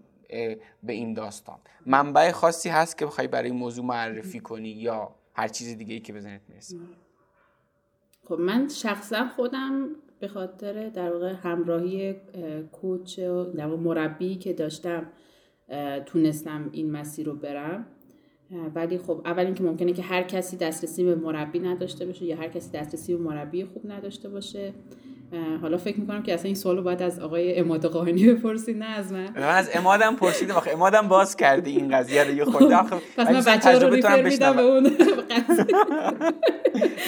[0.82, 5.76] به این داستان؟ منبع خاصی هست که بخوای برای موضوع معرفی کنی یا هر چیز
[5.78, 6.76] دیگه ای که بزنید می‌رسه؟
[8.24, 9.88] خب من شخصا خودم
[10.20, 12.16] به خاطر در واقع همراهی
[12.72, 15.06] کوچ و مربی که داشتم
[16.06, 17.86] تونستم این مسیر رو برم.
[18.74, 22.48] ولی خب اول اینکه ممکنه که هر کسی دسترسی به مربی نداشته باشه یا هر
[22.48, 24.72] کسی دسترسی به مربی خوب نداشته باشه.
[25.60, 29.12] حالا فکر می‌کنم که اصلا این سوالو باید از آقای اماد قاهنی بپرسید نه از
[29.12, 29.36] من.
[29.36, 32.76] از امادم پرسیدم آخه امادم باز کردی این قضیه رو یه خورده.
[32.76, 34.90] آخه پس من بچه رو ریفر میدم به اون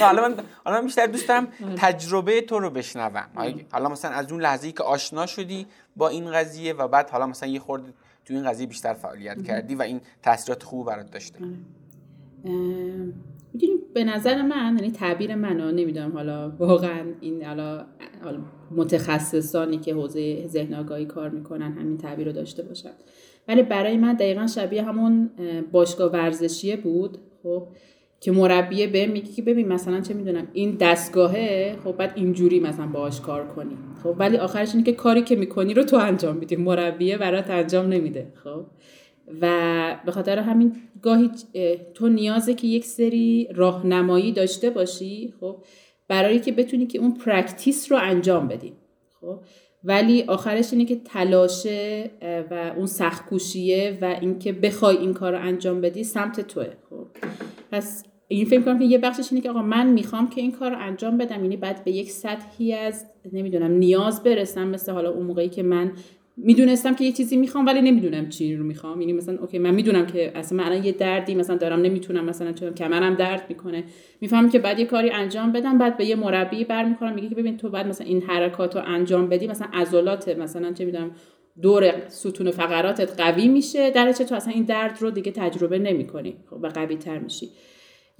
[0.00, 0.34] حالا من
[0.64, 1.74] حالا من بیشتر دوست دارم آره.
[1.76, 3.24] تجربه تو رو بشنوم.
[3.72, 5.66] حالا مثلا از اون لحظه ای که آشنا شدی
[5.96, 7.92] با این قضیه و بعد حالا مثلا یه خورده
[8.24, 11.38] تو این قضیه بیشتر فعالیت کردی و این تاثیرات خوب برات داشته.
[13.54, 17.86] می‌دونی به نظر من یعنی تعبیر من نمی‌دونم حالا واقعا این حالا
[18.70, 22.90] متخصصانی که حوزه ذهن آگاهی کار می‌کنن همین تعبیر رو داشته باشن.
[23.48, 25.30] ولی برای من دقیقا شبیه همون
[25.72, 27.18] باشگاه ورزشیه بود.
[27.42, 27.68] خب
[28.22, 32.86] که مربیه به میگه که ببین مثلا چه می‌دونم این دستگاهه خب بعد اینجوری مثلا
[32.86, 33.76] باهاش کار کنی.
[34.02, 36.56] خب ولی آخرش اینه که کاری که می‌کنی رو تو انجام میدی.
[36.56, 38.32] مربیه برات انجام نمیده.
[38.44, 38.64] خب
[39.40, 41.30] و به خاطر همین گاهی
[41.94, 45.56] تو نیازه که یک سری راهنمایی داشته باشی خب
[46.08, 48.72] برای که بتونی که اون practice رو انجام بدی.
[49.20, 49.40] خب
[49.84, 52.10] ولی آخرش اینه که تلاشه
[52.50, 56.66] و اون سختکوشیه و اینکه بخوای این کار رو انجام بدی سمت توه.
[56.90, 57.06] خب
[57.72, 58.04] پس
[58.34, 60.76] این فکر کنم که یه بخشش اینه که آقا من می‌خوام که این کار رو
[60.80, 61.42] انجام بدم.
[61.42, 64.68] یعنی بعد به یک سطحی از نمی‌دونم نیاز برسم.
[64.68, 65.92] مثل حالا اون موقعی که من
[66.36, 69.00] می‌دونستم که یه چیزی می‌خوام ولی نمی‌دونم چی رو می‌خوام.
[69.00, 72.52] یعنی مثلا اوکی من می‌دونم که اصلا من الان یه دردی مثلا دارم نمی‌تونم مثلا
[72.52, 73.84] چون کمرم درد می‌کنه.
[74.20, 77.56] می‌فهمم که بعد یه کاری انجام بدم بعد به یه مربی برمیخورم میگه که ببین
[77.56, 81.10] تو بعد مثلا این حرکات رو انجام بدی مثلا عضلات مثلا چه می‌دونم
[81.62, 83.90] دور ستون فقراتت قوی میشه.
[83.90, 86.36] در تو اصلا این درد رو دیگه تجربه نمی‌کنی.
[86.50, 87.48] خب و قوی تر میشی.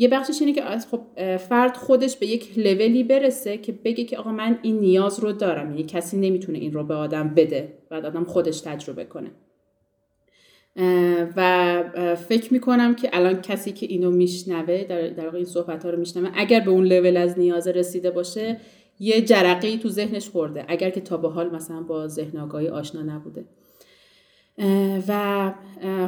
[0.03, 4.33] یه بخشش اینه که خب فرد خودش به یک لولی برسه که بگه که آقا
[4.33, 5.71] من این نیاز رو دارم.
[5.71, 7.79] یعنی کسی نمی‌تونه این رو به آدم بده.
[7.91, 9.31] بعد آدم خودش تجربه کنه.
[11.37, 15.99] و فکر می‌کنم که الان کسی که اینو میشنوه در, در این صحبت ها رو
[15.99, 18.61] میشنوه اگر به اون لول از نیاز رسیده باشه
[19.01, 20.65] یه جرقه تو ذهنش خورده.
[20.69, 23.45] اگر که تا به حال مثلا با ذهن آگاهی آشنا نبوده.
[25.09, 25.53] و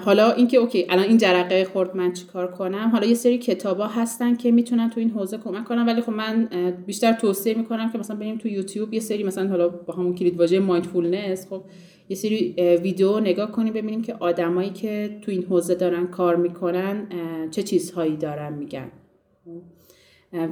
[0.05, 4.37] حالا اینکه OK الان این جرقه خورد من چیکار کنم؟ حالا یه سری کتابا هستن
[4.37, 6.49] که می‌تونن تو این حوزه کمک کنم ولی خب من
[6.87, 10.41] بیشتر توصیه می‌کنم که مثلا بریم تو یوتیوب یه سری مثلا حالا با همون کلید
[10.41, 11.63] واژه mindfulness خب
[12.09, 17.07] یه سری ویدیو نگاه کنیم ببینیم که آدمایی که تو این حوزه دارن کار می‌کنن
[17.51, 18.91] چه چیزهایی دارن میگن.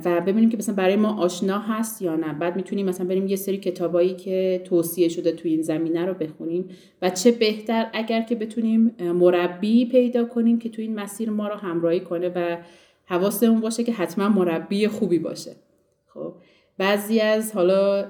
[0.04, 2.32] و ببینیم که مثلا برای ما آشنا هست یا نه.
[2.32, 6.68] بعد می‌تونیم مثلا بریم یه سری کتابایی که توصیه شده توی این زمینه رو بخونیم
[7.02, 11.54] و چه بهتر اگر که بتونیم مربی پیدا کنیم که توی این مسیر ما رو
[11.54, 12.56] همراهی کنه و
[13.06, 15.50] حواسمون باشه که حتما مربی خوبی باشه.
[16.06, 16.34] خب
[16.78, 18.04] بعضی از حالا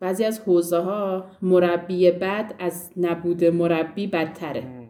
[0.00, 4.81] بعضی از حوزه ها مربی بد از نبود مربی بدتره.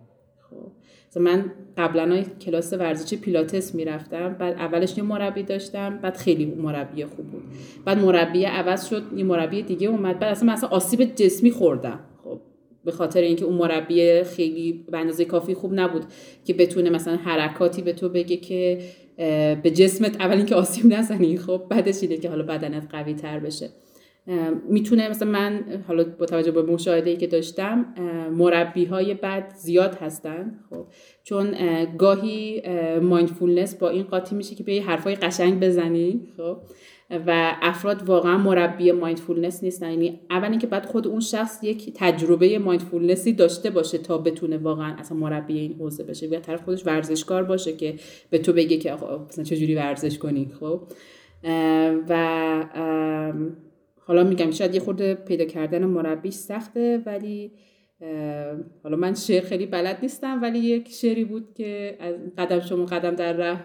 [1.21, 7.27] من قبلا کلاس ورزشی پیلاتس می‌رفتم بعد اولش یه مربی داشتم بعد خیلی مربی خوب
[7.27, 7.43] بود.
[7.85, 12.01] بعد مربی عوض شد یه مربی دیگه اومد بعد اصلا اصلا آسیب جسمی خوردم.
[12.25, 12.41] خب
[12.85, 16.05] به خاطر اینکه اون مربی خیلی به اندازه کافی خوب نبود
[16.45, 18.79] که بتونه مثلا حرکاتی به تو بگه که
[19.63, 23.71] به جسمت اول اینکه آسیب نزنی خب بعدش اینه که حالا بدنت قوی تر بشه.
[24.69, 27.95] می‌تونه مثلا من حالا با توجه به مشاهده ای که داشتم
[28.37, 30.87] مربی های بد زیاد هستن خب.
[31.23, 31.55] چون
[31.99, 32.63] گاهی
[33.03, 36.57] mindfulness با این قاطی میشه که یه حرفای قشنگ بزنی خب.
[37.27, 39.91] و افراد واقعا مربی mindfulness نیستن.
[39.91, 44.59] یعنی اول اینکه باید خود اون شخص یک تجربه mindfulness ی داشته باشه تا بتونه
[44.59, 46.27] واقعا اصلا مربی این حوزه بشه.
[46.27, 47.95] یا طرف خودش ورزشکار باشه که
[48.31, 50.83] به تو بگه که آقا مثلا چجوری ورزش کنی خب.
[52.09, 52.65] و
[54.07, 57.53] حالا میگم شاید یه خورده پیدا کردن مربی سخته ولی
[58.85, 63.15] حالا من شعر خیلی بلد نیستم ولی یک شعری بود که از قدم شما قدم
[63.15, 63.65] در راه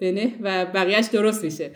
[0.00, 1.70] بنه و بقیهش درست میشه.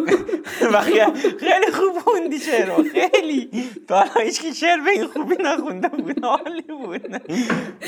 [0.74, 3.50] بقیه خیلی خوب خوندی شعر خیلی.
[3.88, 7.16] تا هیچ که شعر به این خوبی نخونده بود حالی بود.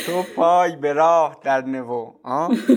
[0.07, 2.13] تو پای به راه در نوو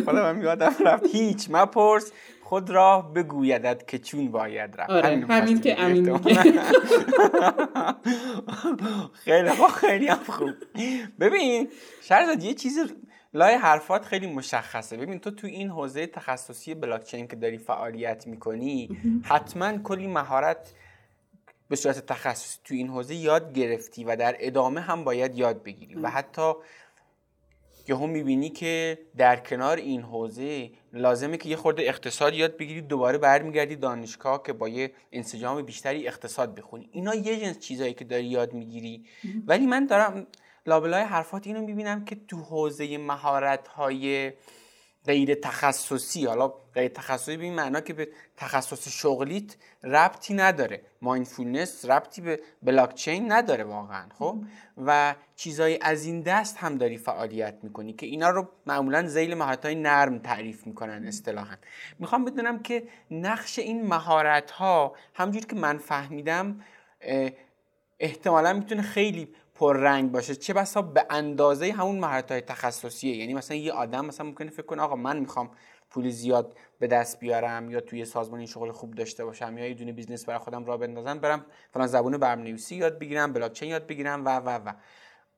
[0.05, 1.15] حالا من یادم رفت.
[1.15, 2.11] هیچ مپرس.
[2.53, 4.89] خود راه بگویدد که چون باید رفت.
[4.89, 6.17] آره همین که امین
[9.25, 10.49] خیلی خوب خیلی هم خوب.
[11.19, 11.69] ببین
[12.01, 12.79] شرزاد یه چیز
[13.33, 14.97] لای حرفات خیلی مشخصه.
[14.97, 20.73] ببین تو تو این حوزه تخصصی بلاکچین که داری فعالیت می‌کنی حتما کلی مهارت
[21.69, 25.95] به صورت تخصصی تو این حوزه یاد گرفتی و در ادامه هم باید یاد بگیری
[25.95, 26.53] و حتی
[27.89, 33.17] هم می‌بینی که در کنار این حوزه لازمه که یه خورده اقتصاد یاد بگیری دوباره
[33.17, 36.89] برمیگردی دانشگاه که با یه انسجام بیشتری اقتصاد بخونی.
[36.91, 39.05] اینا یه جنس چیزایی که داری یاد می‌گیری.
[39.47, 40.27] ولی من دارم
[40.65, 44.31] لابلای حرفات اینو می‌بینم که تو حوزه مهارت های
[45.05, 46.25] غیر تخصصی.
[46.25, 50.81] حالا غیر تخصصی به این معنا که به تخصص شغلیت ربطی نداره.
[51.01, 54.37] مایندفولنس ربطی به بلاکچین نداره واقعا خب؟
[54.77, 59.65] و چیزایی از این دست هم داری فعالیت می‌کنی که اینا رو معمولا زیل مهارت
[59.65, 61.55] های نرم تعریف می‌کنن اصطلاحا.
[61.99, 66.61] می‌خوام بدونم که نقش این مهارت ها همجور که من فهمیدم
[67.99, 73.15] احتمالا می‌تونه خیلی رنگ باشه چه بسا به اندازه همون مهارت های تخصصیه.
[73.15, 75.51] یعنی مثلا یه آدم مثلا ممکنه فکر کنه آقا من می‌خوام
[75.89, 79.73] پول زیاد به دست بیارم یا توی سازمان این شغل خوب داشته باشم یا یه
[79.73, 84.25] دونه business برای خودم راه بندازم برم فلان زبون برنامه‌نویسی یاد بگیرم بلاکچین یاد بگیرم
[84.25, 84.73] و و و.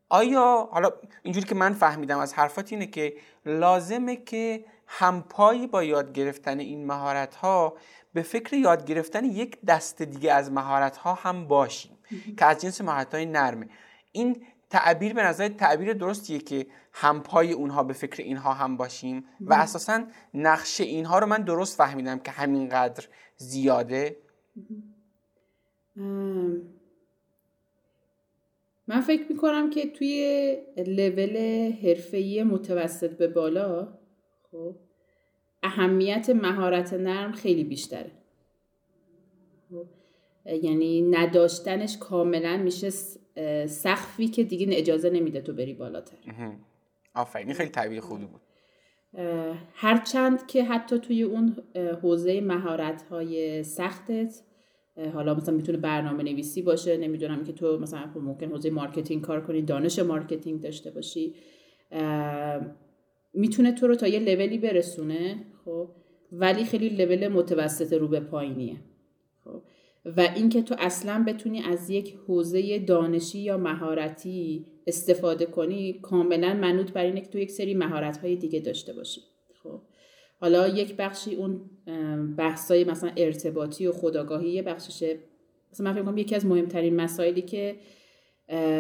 [0.10, 0.92] آیا حالا
[1.24, 3.14] اینجوری که من فهمیدم از حرفات اینه که
[3.46, 7.74] لازمه که همپایی با یاد گرفتن این مهارت ها
[8.14, 11.98] به فکر یاد گرفتن یک دست دیگه از مهارت ها هم باشیم
[12.38, 13.70] که از جنس مهارت های نرمه.
[14.16, 19.54] این تعبیر به نظر تعبیر درستیه که همپای اونها به فکر اینها هم باشیم و
[19.54, 20.04] اساسا
[20.34, 23.08] نقش اینها رو من درست فهمیدم که همینقدر
[23.38, 24.18] زیاده.
[28.88, 31.38] من فکر می‌کنم که توی لول
[31.84, 33.98] حرفه‌ای متوسط به بالا
[34.52, 34.76] خب
[35.64, 38.12] اهمیت مهارت نرم خیلی بیشتره.
[39.70, 39.86] خب،
[40.46, 42.90] یعنی نداشتنش کاملا میشه
[43.68, 46.18] سقفی که دیگه اجازه نمیده تو بری بالاتر.
[47.16, 48.42] آفرین خیلی تعبیر خوبی بود.
[49.74, 51.56] هرچند که حتی توی اون
[52.02, 54.42] حوزه مهارت های سختت
[55.14, 59.42] حالا مثلا می‌تونه برنامه نویسی باشه نمی‌دونم که تو مثلا خب ممکن حوزه marketing کار
[59.42, 61.36] کنی دانش marketing داشته باشی
[63.34, 65.90] می‌تونه تو رو تا یه لولی برسونه خب
[66.32, 68.76] ولی خیلی لول متوسط رو به پایینیه
[70.06, 76.92] و اینکه تو اصلا بتونی از یک حوزه دانشی یا مهارتی استفاده کنی کاملا منوط
[76.92, 79.22] بر اینه که تو یک سری مهارت های دیگه داشته باشی.
[79.64, 79.82] خب.
[80.42, 81.62] حالا یک بخشی اون
[82.38, 85.20] بحثای مثلا ارتباطی و خداگاهی یه بخششه.
[85.72, 87.76] مثلا من فکر کنم یکی از مهمترین مسائلی که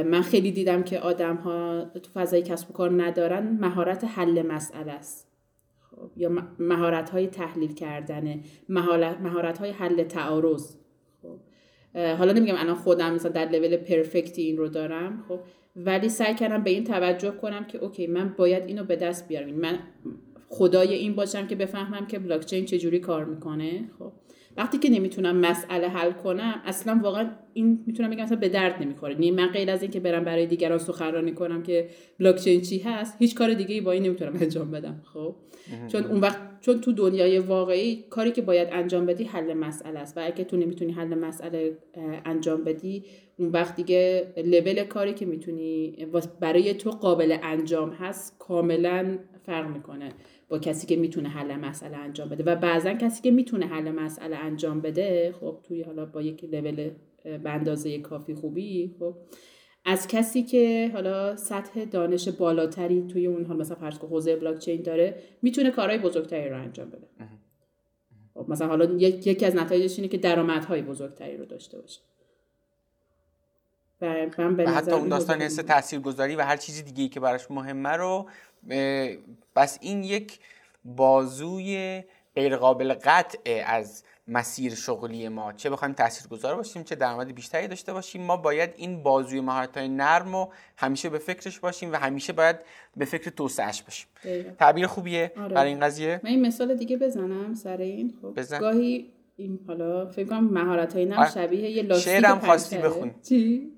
[0.05, 4.91] من خیلی دیدم که آدم ها تو فضای کسب و کار ندارن مهارت حل مسئله
[4.91, 5.27] است.
[5.91, 6.11] خب.
[6.17, 10.75] یا مهارت های تحلیل کردن مهارت های حل تعارض.
[11.95, 15.39] حالا نمیگم الان خودم مثلا در لول پرفکتی این رو دارم خب.
[15.75, 19.49] ولی سعی کردم به این توجه کنم که اوکی من باید اینو به دست بیارم.
[19.49, 19.79] من
[20.49, 24.11] خدای این باشم که بفهمم که بلاکچین چجوری کار می‌کنه خب.
[24.57, 29.13] وقتی که نمی‌تونم مسئله حل کنم اصلا واقعا این می‌تونم بگم مثلا به درد نمی‌خوره.
[29.13, 31.89] یعنی من غیر از اینکه برم برای دیگران سخنرانی کنم که
[32.19, 35.35] بلاکچین چی هست هیچ کار دیگه ای با این نمی‌تونم انجام بدم خب؟
[35.87, 40.17] چون اون وقت چون تو دنیای واقعی کاری که باید انجام بدی حل مسئله است.
[40.17, 41.77] و اگه تو نمی‌تونی حل مسئله
[42.25, 43.03] انجام بدی
[43.37, 45.97] اون وقت دیگه لول کاری که می‌تونی
[46.39, 50.09] برای تو قابل انجام هست کاملا فرق می‌کنه.
[50.49, 52.43] با کسی که می‌تونه حل مسئله انجام بده.
[52.43, 56.89] و بعضا کسی که می‌تونه حل مسئله انجام بده خب توی حالا با یک لول
[57.23, 59.15] به اندازه کافی خوبی خب
[59.85, 64.81] از کسی که حالا سطح دانش بالاتری توی اون حال مثلا فرض حوزه بلاک چین
[64.81, 67.07] داره می‌تونه کارهای بزرگتری رو انجام بده.
[68.33, 72.01] خب مثلا حالا یکی از نتایجش اینه که درآمدهای بزرگتری رو داشته باشه.
[74.01, 74.27] و,
[74.57, 78.29] و حتی اون داستان حس تاثیرگذاری و هر چیزی دیگه که براش مهمه رو
[79.55, 80.39] بس این یک
[80.85, 82.03] بازوی
[82.35, 85.53] غیر قابل قطع از مسیر شغلی ما.
[85.53, 89.89] چه بخوایم تاثیرگذار باشیم چه درآمد بیشتری داشته باشیم ما باید این بازوی مهارت های
[89.89, 92.55] نرم و همیشه به فکرش باشیم و همیشه باید
[92.97, 94.07] به فکر توسعهش باشیم.
[94.59, 95.55] تعبیر خوبیه آره.
[95.55, 98.13] برای این قضیه؟ من این مثال دیگه بزنم سر این.
[98.21, 98.59] خب بزن.
[98.59, 101.31] گاهی این حالا فکر کنم مهارت های نرم آره.
[101.31, 103.11] شبیه یه لاستیک شعرم خواستی بخون.
[103.29, 103.71] چی؟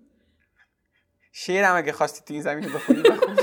[1.39, 3.35] شعرم اگه خواستی تو این زمینه بخونی بخون.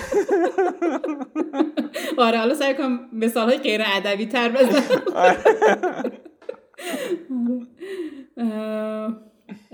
[2.27, 5.03] آره حالا سعی کنم مثال های غیر ادبی تر بزنم.
[5.15, 5.37] آره.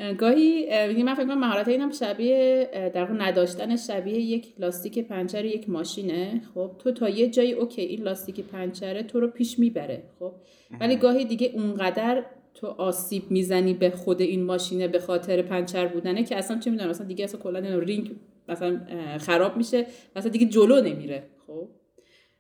[0.19, 6.43] گاهی من فکر کنم مهارت نرم شبیه در نداشتن شبیه یک لاستیک پنچر یک ماشینه.
[6.55, 10.03] خب تو تا یه جایی OK این لاستیک پنچره تو رو پیش می‌بره.
[10.19, 10.33] خب
[10.81, 12.25] ولی گاهی دیگه اونقدر
[12.55, 16.91] تو آسیب می‌زنی به خود این ماشینه به خاطر پنچر بودنه که اصلا چه می‌دونم
[16.91, 18.11] مثلا دیگه اصلا کلا رینگ
[18.49, 18.81] مثلا
[19.19, 19.87] خراب میشه
[20.17, 21.23] مثلا دیگه جلو نمیره.
[21.47, 21.69] خب؟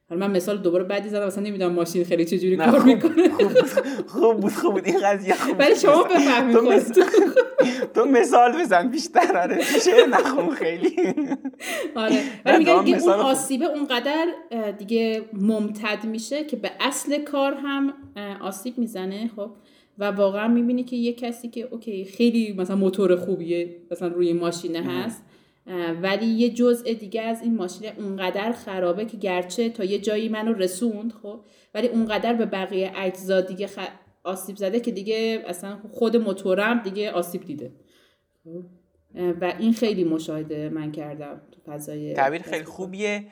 [0.08, 3.28] حالا من مثال دوباره بعدی زدم مثلا نمی‌دونم ماشین خیلی چجوری کار می‌کنه.
[4.06, 7.04] خوب بود خوب بود این قضیه خوب ولی شما بفهمید تو, مثال...
[7.94, 10.96] تو مثال بزن بیشتر آره میشه نخون خیلی؟
[11.94, 12.22] آره.
[12.44, 14.26] ولی میگن اون آسیبه اونقدر
[14.78, 17.94] دیگه ممتد میشه که به اصل کار هم
[18.40, 19.30] آسیب می‌زنه.
[19.36, 19.50] خب؟
[20.00, 24.82] و واقعا می‌بینی که یه کسی که اوکی خیلی مثلا موتور خوبیه مثلا روی ماشینه
[24.82, 25.22] هست
[26.02, 30.52] ولی یه جزء دیگه از این ماشین اونقدر خرابه که گرچه تا یه جایی منو
[30.52, 31.40] رسوند خب
[31.74, 33.68] ولی اونقدر به بقیه اجزا دیگه
[34.24, 37.72] آسیب زده که دیگه اصلا خود موتورم دیگه آسیب دیده.
[38.44, 38.64] خب؟
[39.40, 43.24] و این خیلی مشاهده من کردم تو فضای تعبیر خیلی خوبیه.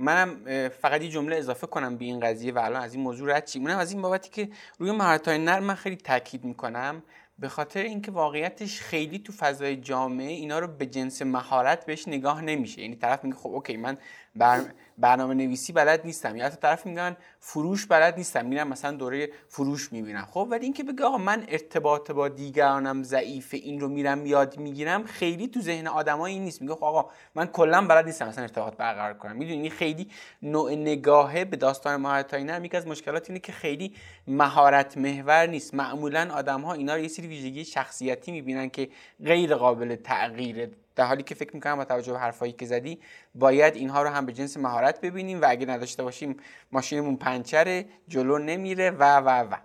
[0.00, 3.44] منم فقط یه جمله اضافه کنم به این قضیه و الان از این موضوع رد
[3.44, 3.66] چیم.
[3.66, 4.48] از این بابتی که
[4.78, 7.02] روی مهارت های نرم من خیلی تاکید می‌کنم.
[7.38, 12.42] به خاطر اینکه واقعیتش خیلی تو فضای جامعه اینا رو به جنس مهارت بهش نگاه
[12.42, 12.82] نمیشه.
[12.82, 13.96] یعنی طرف میگه خب اوکی من
[14.36, 14.60] بر...
[15.00, 16.36] برنامه نویسی بلد نیستم.
[16.36, 18.46] یا حتی طرف میگن فروش بلد نیستم.
[18.46, 20.28] میرم مثلا دوره فروش می‌بینم.
[20.30, 25.04] خب ولی اینکه بگه آقا من ارتباط با دیگرانم ضعیف این رو میرم یاد می‌گیرم
[25.04, 26.62] خیلی تو ذهن آدمایی نیست.
[26.62, 29.36] میگه خب آقا من کلا بلد نیستم مثلا ارتباط برقرار کنم.
[29.36, 30.08] می‌دونی؟ خیلی
[30.42, 33.94] نوع نگاهه به داستان مهارت های نرم از مشکلات اینه که خیلی
[34.26, 35.74] مهارت محور نیست.
[35.74, 38.88] معمولا آدم ها اینا رو یه سری ویژگی شخصیتی می‌بینن که
[39.24, 40.70] غیر قابل تغییره.
[40.96, 43.00] در حالی که فکر می‌کنم با توجه به حرفایی که زدی
[43.34, 46.36] باید اینها رو هم به جنس مهارت ببینیم و اگه نداشته باشیم
[46.72, 49.56] ماشینمون پنچره جلو نمیره و و و.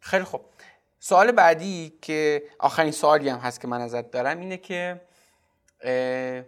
[0.00, 0.40] خیلی خوب.
[0.98, 5.00] سوال بعدی که آخرین سوالی هم هست که من ازت دارم اینه که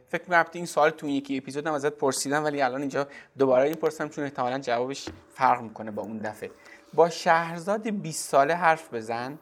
[0.09, 4.09] فکر می‌کنم این سوال تو یکی اپیزودم ازت پرسیدم ولی الان اینجا دوباره این پرسیدم
[4.09, 6.51] چون احتمالا جوابش فرق می‌کنه با اون دفعه.
[6.95, 9.39] با شهرزاد 20 ساله حرف بزن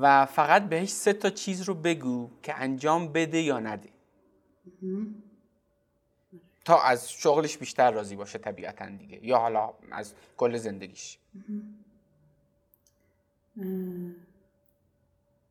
[0.00, 3.88] و فقط بهش سه تا چیز رو بگو که انجام بده یا نده.
[6.68, 11.18] تا از شغلش بیشتر راضی باشه طبیعتا دیگه یا حالا از کل زندگیش.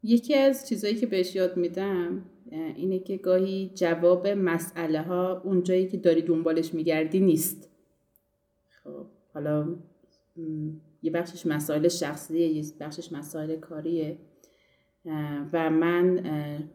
[0.03, 5.87] یکی از چیزهایی که بهش یاد میدم اینه که گاهی جواب مسئله ها اون جایی
[5.87, 7.69] که داری دنبالش میگردی نیست.
[8.83, 9.75] خب حالا
[11.03, 14.17] یه بخشش مسائل شخصیه یه بخشش مسائل کاریه.
[15.53, 16.23] و من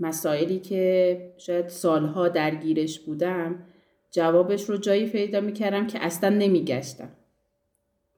[0.01, 3.67] مسائلی که شاید سالها درگیرش بودم
[4.13, 7.09] جوابش رو جایی پیدا می‌کردم که اصلا نمیگشتم.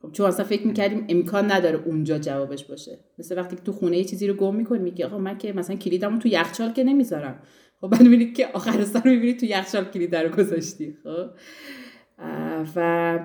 [0.03, 2.99] خب چون اصلا فکر می‌کردیم امکان نداره اونجا جوابش باشه.
[3.19, 5.77] مثل وقتی که تو خونه یه چیزی رو گم می‌کنی میگی آقا من که مثلا
[5.77, 7.43] کلیدمو تو یخچال که نمی‌ذارم.
[7.81, 10.97] خب بعد می‌بینید که آخر سر می‌بینید تو یخچال کلید رو گذاشتی.
[11.05, 11.31] خب
[12.77, 13.19] و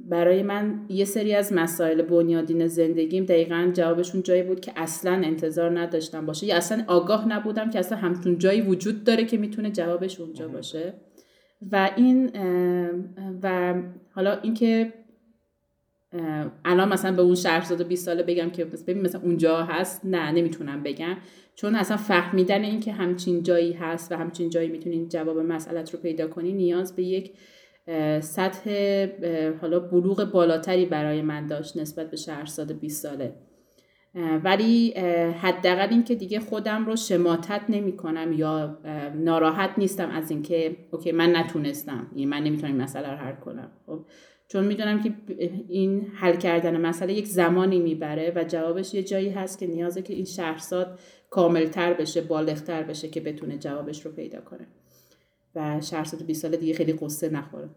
[0.00, 5.80] برای من یه سری از مسائل بنیادین زندگیم دقیقا جوابشون جایی بود که اصلا انتظار
[5.80, 6.46] نداشتم باشه.
[6.46, 10.94] یا اصلا آگاه نبودم که اصلا همچون جایی وجود داره که می‌تونه جوابش اونجا باشه.
[11.72, 12.30] و این
[13.42, 13.74] و
[14.10, 14.92] حالا اینکه
[16.64, 20.82] الان مثلا به اون شهرزاد 20 ساله بگم که ببین مثلا اونجا هست نه نمی‌تونم
[20.82, 21.16] بگم.
[21.54, 26.26] چون اصلا فهمیدن اینکه همچین جایی هست و همچین جایی می‌تونین جواب مسئلت رو پیدا
[26.26, 27.32] کنی نیاز به یک
[28.20, 28.70] سطح
[29.60, 33.34] حالا بلوغ بالاتری برای من داشت نسبت به شهرزاد 20 ساله.
[34.44, 34.90] ولی
[35.40, 38.78] حداقل اینکه دیگه خودم رو شماتت نمی کنم یا
[39.14, 42.06] ناراحت نیستم از اینکه اوکی من نتونستم.
[42.12, 43.72] یعنی من نمی‌تونم این مسئله رو حل کنم.
[43.86, 44.06] خب
[44.48, 45.14] چون می‌دونم که
[45.68, 50.14] این حل کردن مسئله یک زمانی می‌بره و جوابش یه جایی هست که نیازه که
[50.14, 50.98] این شهرزاد
[51.30, 54.66] کاملتر بشه بالغتر بشه که بتونه جوابش رو پیدا کنه.
[55.54, 57.70] و شهرزاد 20 ساله دیگه خیلی قصه نخوره.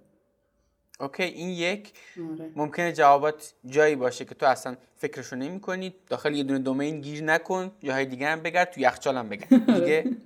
[1.02, 1.94] اوکی این یک.
[2.32, 2.52] آره.
[2.56, 7.24] ممکنه جوابات جایی باشه که تو اصلا فکرشو نمی کنی داخل یه دونه دومین گیر
[7.24, 7.72] نکن.
[7.84, 9.66] جاهای دیگه هم بگرد تو یخچال هم بگرد.
[9.78, 10.18] دیگه؟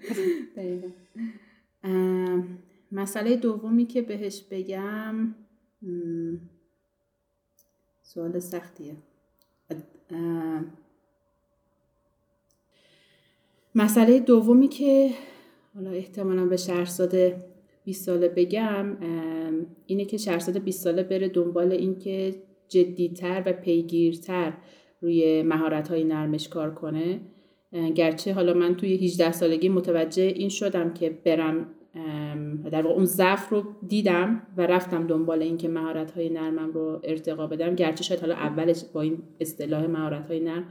[2.91, 5.35] مسئله دومی که بهش بگم
[8.03, 8.95] سوال سختیه.
[13.75, 15.11] مسئله دومی که
[15.75, 17.15] حالا احتمالا به شهرزاد
[17.85, 18.97] 20 ساله بگم
[19.85, 22.35] اینه که شهرزاد 20 ساله بره دنبال اینکه
[22.69, 24.53] جدیتر و پیگیرتر
[25.01, 27.19] روی مهارت های نرمش کار کنه.
[27.95, 31.67] گرچه حالا من توی 18 سالگی متوجه این شدم که برم
[32.71, 37.47] در واقع اون ضعف رو دیدم و رفتم دنبال اینکه مهارت های نرمم رو ارتقا
[37.47, 37.75] بدم.
[37.75, 40.67] گرچه شاید حالا اولش با این اصطلاح مهارت های نرم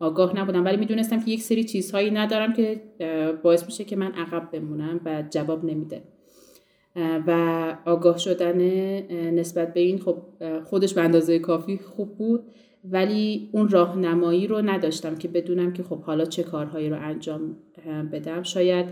[0.00, 2.80] آگاه نبودم ولی می‌دونستم که یک سری چیزهایی ندارم که
[3.42, 6.02] باعث میشه که من عقب بمونم و جواب نمیده.
[6.96, 8.60] و آگاه شدن
[9.30, 10.22] نسبت به این خب
[10.64, 12.42] خودش به اندازه کافی خوب بود
[12.84, 17.56] ولی اون راهنمایی رو نداشتم که بدونم که خب حالا چه کارهایی رو انجام
[18.12, 18.42] بدم.
[18.42, 18.86] شاید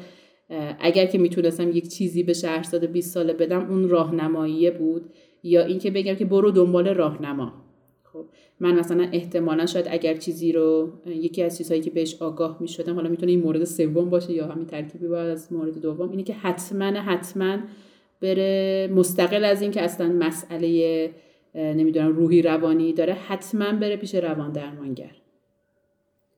[0.80, 5.10] اگر که می‌تونستم یک چیزی به شهرزاد 20 ساله بدم اون راهنمایی بود
[5.42, 7.52] یا اینکه بگم که برو دنبال راهنما.
[8.02, 8.26] خب
[8.60, 12.94] من مثلا احتمالا شاید اگر چیزی رو یکی از چیزهایی که بهش آگاه می شدم
[12.94, 16.34] حالا می‌تونه این مورد سوم باشه یا همین ترکیبی باید از مورد دوم اینه که
[16.34, 17.58] حتما حتما
[18.20, 21.10] بره مستقل از اینکه اصلا مسئله
[21.54, 25.16] نمی‌دونم روحی روانی داره حتما بره پیش روان درمانگر.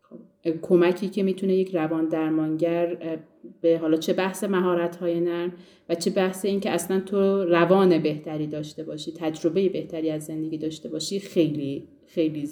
[0.03, 0.17] خب،
[0.63, 3.19] کمکی که می‌تونه یک روان درمانگر
[3.61, 5.53] به حالا چه بحث مهارت های نرم
[5.89, 10.59] و چه بحث این که اصلا تو روان بهتری داشته باشی تجربه بهتری از زندگی
[10.59, 12.49] داشته باشی خیلی خیلی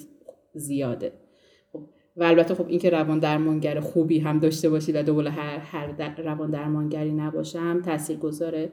[0.53, 1.11] زیاده.
[1.73, 1.81] خب
[2.17, 6.51] و البته خب اینکه روان درمانگر خوبی هم داشته باشی و دوباره هر, هر روان
[6.51, 8.69] درمانگری نباشم تاثیر گذاره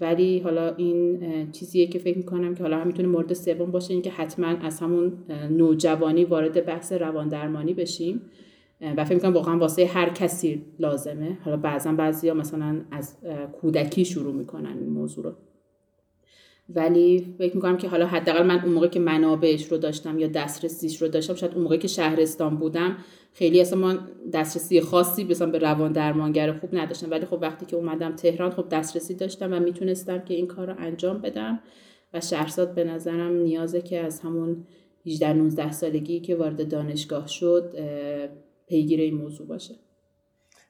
[0.00, 1.20] ولی حالا این
[1.52, 5.12] چیزیه که فکر می‌کنم که حالا هم می‌تونه مورد سوم باشه اینکه حتما از همون
[5.50, 8.22] نوجوانی وارد بحث روان درمانی بشیم.
[8.96, 11.38] و فکر می‌کنم واقعا واسه هر کسی لازمه.
[11.44, 13.16] حالا بعضا بعضیا مثلا از
[13.60, 15.32] کودکی شروع می‌کنن این موضوع رو.
[16.68, 21.02] ولی فکر می‌کنم که حالا حداقل من اون موقع که منابعش رو داشتم یا دسترسیش
[21.02, 22.96] رو داشتم شاید اون موقع که شهرستان بودم
[23.32, 23.98] خیلی اصلا من
[24.32, 27.10] دسترسی خاصی مثلا به روان درمانگر خوب نداشتم.
[27.10, 30.74] ولی خب وقتی که اومدم تهران خب دسترسی داشتم و می‌تونستم که این کار رو
[30.78, 31.60] انجام بدم.
[32.14, 34.66] و شهرزاد به نظرم نیازه که از همون
[35.06, 37.74] 18 19 سالگی که وارد دانشگاه شد
[38.66, 39.74] پیگیر این موضوع باشه.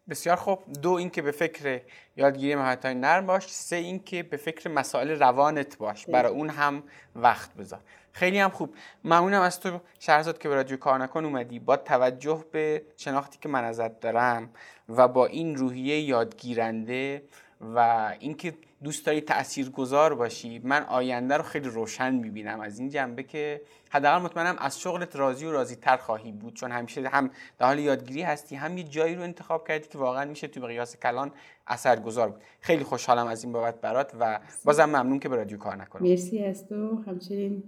[0.09, 0.59] بسیار خوب.
[0.83, 1.81] دو اینکه به فکر
[2.17, 3.49] یادگیری مهارت های نرم باش.
[3.49, 6.07] سه اینکه به فکر مسائل روانت باش.
[6.07, 6.83] برای اون هم
[7.17, 7.81] وقت بذار.
[8.13, 8.75] خیلی هم خوب.
[9.05, 11.59] ممنونم از تو شهرزاد که به رادیو کار نکن اومدی.
[11.59, 14.51] با توجه به شناختی که من ازت دارم
[14.89, 17.23] و با این روحیه یادگیرنده
[17.61, 22.89] و اینکه دوست داری تأثیر گذار باشی من آینده رو خیلی روشن می‌بینم از این
[22.89, 26.55] جنبه که حداقل مطمئنم از شغلت راضی و راضی تر خواهی بود.
[26.55, 30.25] چون همیشه هم در حال یادگیری هستی هم یه جایی رو انتخاب کردی که واقعا
[30.25, 31.31] میشه تو قیاس کلان
[31.67, 32.41] اثرگذار بود.
[32.61, 36.09] خیلی خوشحالم از این بابت برات و بازم ممنون که به رادیو کار نکنم.
[36.09, 37.03] مرسی از تو.
[37.07, 37.63] همچنین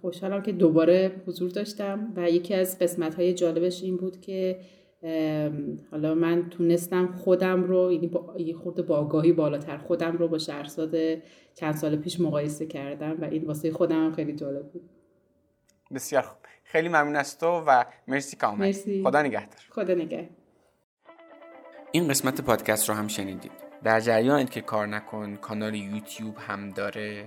[0.00, 4.58] خوشحالم که دوباره حضور داشتم و یکی از قسمت های جالبش این بود که
[5.90, 10.38] حالا من تونستم خودم رو یعنی با یه خورده با آگاهی بالاتر خودم رو با
[10.38, 10.94] شهرزاد
[11.54, 14.90] چند سال پیش مقایسه کردم و این واسه خودم هم خیلی جالب بود.
[15.94, 16.38] بسیار خوب.
[16.64, 19.02] خیلی ممنون از تو و مرسی که مرسی.
[19.02, 19.60] خدا نگهدار.
[19.70, 20.28] خدا نگه
[21.92, 23.52] این قسمت پادکست رو هم شنیدید.
[23.84, 27.26] در جریانید که کار نکن کانال یوتیوب هم داره.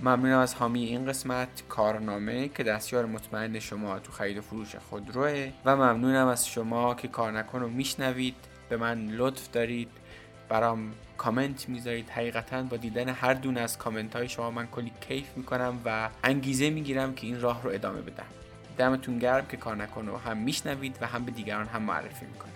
[0.00, 5.52] ممنونم از حامی این قسمت کارنامه که دستیار مطمئن شما تو خرید و فروش خودروه
[5.64, 8.34] و ممنونم از شما که کار نکن رو میشنوید.
[8.68, 9.88] به من لطف دارید
[10.48, 12.10] برام کامنت می‌ذارید.
[12.10, 16.70] حقیقتا با دیدن هر دونه از کامنت های شما من کلی کیف می‌کنم و انگیزه
[16.70, 18.26] می‌گیرم که این راه رو ادامه بدم.
[18.78, 22.55] دمتون گرم که کار نکن رو هم میشنوید و هم به دیگران هم معرفی می‌کنید.